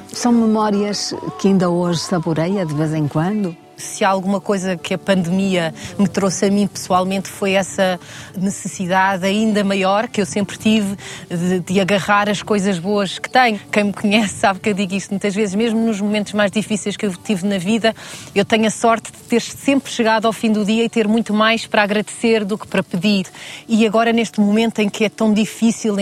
São 0.08 0.32
memórias 0.32 1.13
que 1.39 1.47
ainda 1.47 1.69
hoje 1.69 1.99
saboreia 1.99 2.65
de 2.65 2.73
vez 2.73 2.93
em 2.93 3.08
quando? 3.08 3.55
Se 3.81 4.03
há 4.03 4.09
alguma 4.09 4.41
coisa 4.41 4.77
que 4.77 4.93
a 4.93 4.97
pandemia 4.97 5.73
me 5.97 6.07
trouxe 6.07 6.45
a 6.45 6.51
mim 6.51 6.67
pessoalmente 6.67 7.29
foi 7.29 7.53
essa 7.53 7.99
necessidade 8.37 9.25
ainda 9.25 9.63
maior 9.63 10.07
que 10.07 10.21
eu 10.21 10.25
sempre 10.25 10.57
tive 10.57 10.97
de, 11.29 11.59
de, 11.59 11.79
agarrar 11.79 12.29
as 12.29 12.43
coisas 12.43 12.77
boas 12.79 13.19
que 13.19 13.29
tenho. 13.29 13.59
Quem 13.71 13.85
me 13.85 13.93
conhece 13.93 14.35
sabe 14.35 14.59
que 14.59 14.69
eu 14.69 14.73
digo 14.73 14.93
isto 14.93 15.11
muitas 15.11 15.33
vezes, 15.33 15.55
mesmo 15.55 15.79
nos 15.79 16.01
momentos 16.01 16.33
mais 16.33 16.51
difíceis 16.51 16.97
que 16.97 17.05
eu 17.05 17.13
tive 17.15 17.47
na 17.47 17.57
vida, 17.57 17.95
eu 18.35 18.43
tenho 18.45 18.67
a 18.67 18.71
sorte 18.71 19.11
de 19.11 19.17
ter 19.19 19.41
sempre 19.41 19.91
chegado 19.91 20.25
ao 20.25 20.33
fim 20.33 20.51
do 20.51 20.65
dia 20.65 20.83
e 20.83 20.89
ter 20.89 21.07
muito 21.07 21.33
mais 21.33 21.65
para 21.65 21.83
agradecer 21.83 22.43
do 22.43 22.57
que 22.57 22.67
para 22.67 22.83
pedir. 22.83 23.25
E 23.67 23.85
agora, 23.85 24.11
neste 24.11 24.39
momento 24.39 24.79
em 24.79 24.89
que 24.89 25.05
é 25.05 25.09
tão 25.09 25.33
difícil 25.33 25.95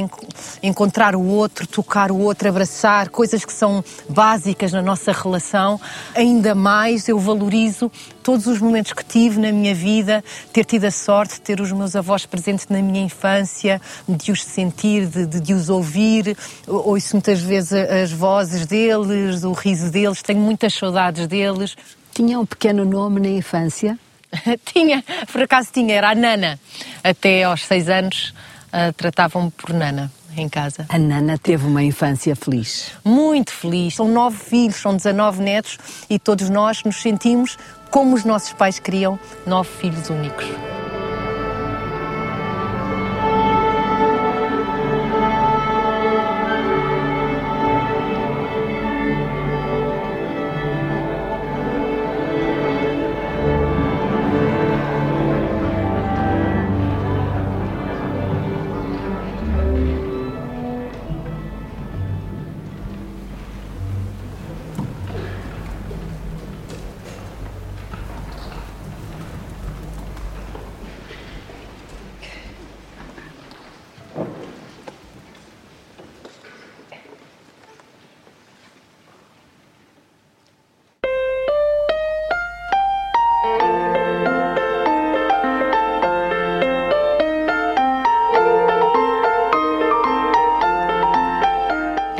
encontrar 0.61 1.15
o 1.15 1.23
outro, 1.23 1.67
tocar 1.67 2.11
o 2.11 2.19
outro, 2.19 2.49
abraçar, 2.49 3.09
coisas 3.09 3.45
que 3.45 3.53
são 3.53 3.83
básicas 4.09 4.71
na 4.71 4.81
nossa 4.81 5.11
relação, 5.11 5.79
ainda 6.15 6.55
mais 6.55 7.07
eu 7.07 7.19
valorizo 7.19 7.66
valorizo 7.67 7.91
todos 8.23 8.47
os 8.47 8.59
momentos 8.59 8.93
que 8.93 9.03
tive 9.03 9.39
na 9.39 9.51
minha 9.51 9.73
vida, 9.73 10.23
ter 10.51 10.65
tido 10.65 10.85
a 10.85 10.91
sorte 10.91 11.35
de 11.35 11.41
ter 11.41 11.61
os 11.61 11.71
meus 11.71 11.95
avós 11.95 12.25
presentes 12.25 12.67
na 12.69 12.81
minha 12.81 13.03
infância, 13.03 13.81
de 14.07 14.31
os 14.31 14.43
sentir, 14.43 15.07
de, 15.07 15.25
de, 15.25 15.39
de 15.39 15.53
os 15.53 15.69
ouvir. 15.69 16.37
Ouço 16.65 17.15
muitas 17.15 17.41
vezes 17.41 17.73
as 17.73 18.11
vozes 18.11 18.65
deles, 18.65 19.43
o 19.43 19.53
riso 19.53 19.91
deles, 19.91 20.21
tenho 20.21 20.39
muitas 20.39 20.73
saudades 20.73 21.27
deles. 21.27 21.75
Tinha 22.13 22.39
um 22.39 22.45
pequeno 22.45 22.83
nome 22.83 23.19
na 23.19 23.29
infância? 23.29 23.97
tinha, 24.65 25.03
por 25.31 25.41
acaso 25.41 25.69
tinha, 25.71 25.95
era 25.95 26.11
a 26.11 26.15
Nana. 26.15 26.59
Até 27.03 27.43
aos 27.43 27.65
seis 27.65 27.87
anos 27.89 28.33
uh, 28.67 28.91
tratavam-me 28.93 29.51
por 29.51 29.73
Nana 29.73 30.11
em 30.41 30.49
casa. 30.49 30.85
A 30.89 30.97
Nana 30.97 31.37
teve 31.37 31.65
uma 31.65 31.83
infância 31.83 32.35
feliz. 32.35 32.91
Muito 33.03 33.51
feliz. 33.51 33.95
São 33.95 34.07
nove 34.07 34.37
filhos, 34.37 34.77
são 34.77 34.95
19 34.95 35.41
netos 35.41 35.77
e 36.09 36.17
todos 36.19 36.49
nós 36.49 36.83
nos 36.83 37.01
sentimos 37.01 37.57
como 37.89 38.15
os 38.15 38.23
nossos 38.23 38.53
pais 38.53 38.79
queriam, 38.79 39.19
nove 39.45 39.69
filhos 39.79 40.09
únicos. 40.09 40.45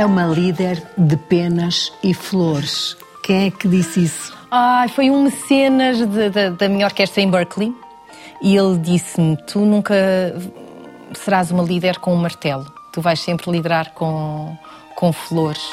Uma 0.08 0.26
líder 0.26 0.82
de 0.98 1.18
penas 1.18 1.92
e 2.02 2.14
flores. 2.14 2.96
Quem 3.24 3.48
é 3.48 3.52
que 3.52 3.68
disse 3.68 4.06
isso? 4.06 4.36
Foi 4.96 5.12
um 5.12 5.24
mecenas 5.24 5.98
de, 5.98 6.30
de, 6.30 6.50
da 6.52 6.70
minha 6.70 6.86
orquestra 6.86 7.22
em 7.22 7.30
Berkeley 7.30 7.76
e 8.42 8.56
ele 8.56 8.78
disse-me: 8.78 9.36
Tu 9.46 9.60
nunca 9.60 9.94
serás 11.14 11.52
uma 11.52 11.62
líder 11.62 12.00
com 12.00 12.14
um 12.14 12.18
martelo, 12.18 12.66
tu 12.94 13.02
vais 13.02 13.20
sempre 13.20 13.52
liderar 13.52 13.92
com, 13.92 14.58
com 14.96 15.12
flores 15.12 15.70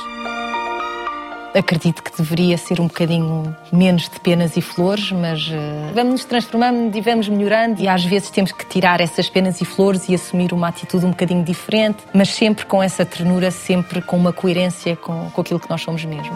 acredito 1.55 2.03
que 2.03 2.17
deveria 2.17 2.59
ser 2.59 2.81
um 2.81 2.87
bocadinho 2.87 3.57
menos 3.73 4.09
de 4.09 4.19
penas 4.21 4.57
e 4.57 4.61
flores, 4.61 5.13
mas 5.13 5.47
uh, 5.49 5.95
vamos 5.95 6.13
nos 6.13 6.25
transformando 6.25 6.97
e 6.97 7.01
vamos 7.01 7.29
melhorando 7.29 7.81
e 7.81 7.89
às 7.89 8.05
vezes 8.05 8.31
temos 8.31 8.53
que 8.53 8.67
tirar 8.67 9.01
essas 9.01 9.29
penas 9.29 9.61
e 9.61 9.65
flores 9.65 10.09
e 10.09 10.15
assumir 10.15 10.53
uma 10.53 10.69
atitude 10.69 11.07
um 11.07 11.11
bocadinho 11.11 11.45
diferente, 11.45 11.99
mas 12.13 12.31
sempre 12.31 12.67
com 12.67 12.83
essa 12.83 13.05
ternura, 13.05 13.51
sempre 13.51 14.03
com 14.03 14.17
uma 14.17 14.33
coerência 14.33 14.97
com, 14.97 15.31
com 15.31 15.41
aquilo 15.41 15.61
que 15.61 15.71
nós 15.71 15.81
somos 15.81 16.05
mesmo. 16.05 16.35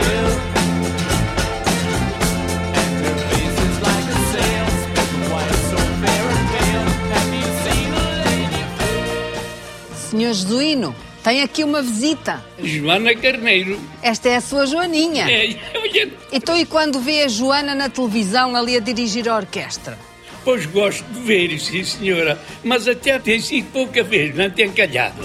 Have 0.00 0.47
Senhor 10.10 10.32
Jesuíno, 10.32 10.94
tem 11.22 11.42
aqui 11.42 11.62
uma 11.62 11.82
visita. 11.82 12.42
Joana 12.62 13.14
Carneiro. 13.14 13.78
Esta 14.02 14.30
é 14.30 14.36
a 14.36 14.40
sua 14.40 14.64
Joaninha. 14.64 15.30
É, 15.30 15.54
Então, 16.32 16.56
e 16.56 16.64
quando 16.64 16.98
vê 16.98 17.24
a 17.24 17.28
Joana 17.28 17.74
na 17.74 17.90
televisão 17.90 18.56
ali 18.56 18.74
a 18.76 18.80
dirigir 18.80 19.28
a 19.28 19.36
orquestra? 19.36 19.98
Pois 20.44 20.64
gosto 20.64 21.04
de 21.12 21.20
ver, 21.20 21.58
sim 21.60 21.84
senhora, 21.84 22.40
mas 22.64 22.88
até 22.88 23.18
tem 23.18 23.38
sido 23.38 23.70
pouca 23.70 24.02
vez, 24.02 24.34
não 24.34 24.48
tem 24.48 24.72
calhado. 24.72 25.22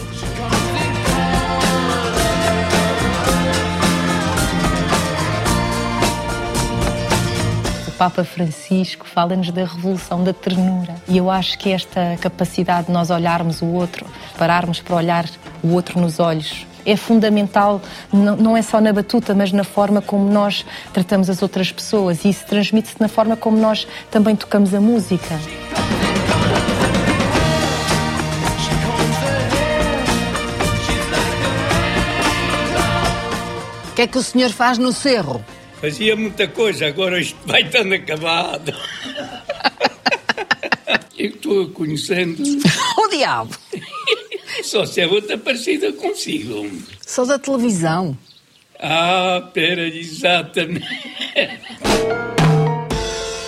Papa 8.04 8.26
Francisco 8.26 9.08
fala-nos 9.08 9.49
da 9.49 9.64
revolução 9.64 10.26
da 10.26 10.34
ternura. 10.34 10.93
E 11.08 11.16
eu 11.16 11.32
acho 11.32 11.58
que 11.58 11.72
esta 11.72 12.18
capacidade 12.20 12.88
de 12.88 12.91
nós 12.91 13.10
olharmos 13.10 13.62
o 13.62 13.68
outro, 13.68 14.06
pararmos 14.38 14.82
para 14.82 14.97
olhar 14.97 15.26
o 15.64 15.70
outro 15.70 16.01
nos 16.01 16.20
olhos, 16.20 16.68
é 16.86 16.97
fundamental, 16.97 17.82
não 18.12 18.58
é 18.58 18.62
só 18.62 18.82
na 18.82 18.91
batuta, 18.91 19.34
mas 19.34 19.54
na 19.54 19.64
forma 19.64 20.01
como 20.01 20.30
nós 20.30 20.66
tratamos 20.91 21.30
as 21.30 21.41
outras 21.41 21.72
pessoas. 21.72 22.26
E 22.26 22.30
isso 22.30 22.45
transmite-se 22.45 22.99
na 22.99 23.08
forma 23.08 23.38
como 23.38 23.58
nós 23.58 23.88
também 24.12 24.36
tocamos 24.36 24.74
a 24.74 24.82
música. 24.82 25.39
O 33.89 33.95
que 33.95 34.01
é 34.01 34.08
que 34.08 34.18
o 34.18 34.22
senhor 34.22 34.49
faz 34.49 34.78
no 34.78 34.91
cerro? 34.91 35.41
Fazia 35.84 36.16
muita 36.16 36.48
coisa, 36.48 36.88
agora 36.88 37.20
isto 37.20 37.38
vai 37.46 37.62
estando 37.62 37.94
acabado. 37.94 38.74
Eu 41.18 41.28
estou 41.32 41.68
conhecendo. 41.72 42.42
o 42.98 43.08
diabo! 43.10 43.54
Só 44.64 44.86
se 44.86 45.02
é 45.02 45.08
outra 45.08 45.38
parecida 45.38 45.92
consigo. 45.92 46.72
Sou 47.06 47.26
da 47.26 47.38
televisão. 47.38 48.18
Ah, 48.80 49.50
pera, 49.54 49.86
exatamente. 49.86 50.88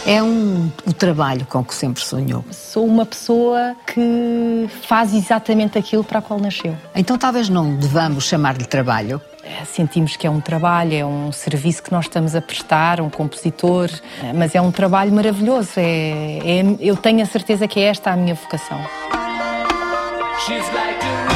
É 0.06 0.22
um, 0.22 0.70
o 0.86 0.92
trabalho 0.92 1.46
com 1.46 1.64
que 1.64 1.74
sempre 1.74 2.04
sonhou. 2.04 2.44
Sou 2.52 2.86
uma 2.86 3.06
pessoa 3.06 3.78
que 3.88 4.70
faz 4.90 5.14
exatamente 5.14 5.78
aquilo 5.78 6.04
para 6.04 6.20
a 6.20 6.22
qual 6.22 6.38
nasceu. 6.38 6.76
Então 6.94 7.18
talvez 7.18 7.48
não 7.48 7.78
devamos 7.78 8.26
chamar-lhe 8.26 8.66
trabalho. 8.66 9.22
É, 9.46 9.64
sentimos 9.64 10.16
que 10.16 10.26
é 10.26 10.30
um 10.30 10.42
trabalho, 10.42 10.94
é 10.94 11.06
um 11.06 11.32
serviço 11.32 11.84
que 11.84 11.92
nós 11.92 12.06
estamos 12.06 12.36
a 12.36 12.42
prestar, 12.42 13.00
um 13.00 13.12
compositor, 13.12 13.92
é, 14.24 14.34
mas 14.34 14.56
é 14.56 14.62
um 14.62 14.72
trabalho 14.72 15.14
maravilhoso. 15.14 15.74
É, 15.78 16.40
é 16.40 16.64
eu 16.80 16.98
tenho 16.98 17.22
a 17.22 17.26
certeza 17.28 17.68
que 17.68 17.80
é 17.80 17.84
esta 17.84 18.12
a 18.12 18.16
minha 18.16 18.34
vocação. 18.34 18.80
She's 20.46 20.66
like 20.74 21.35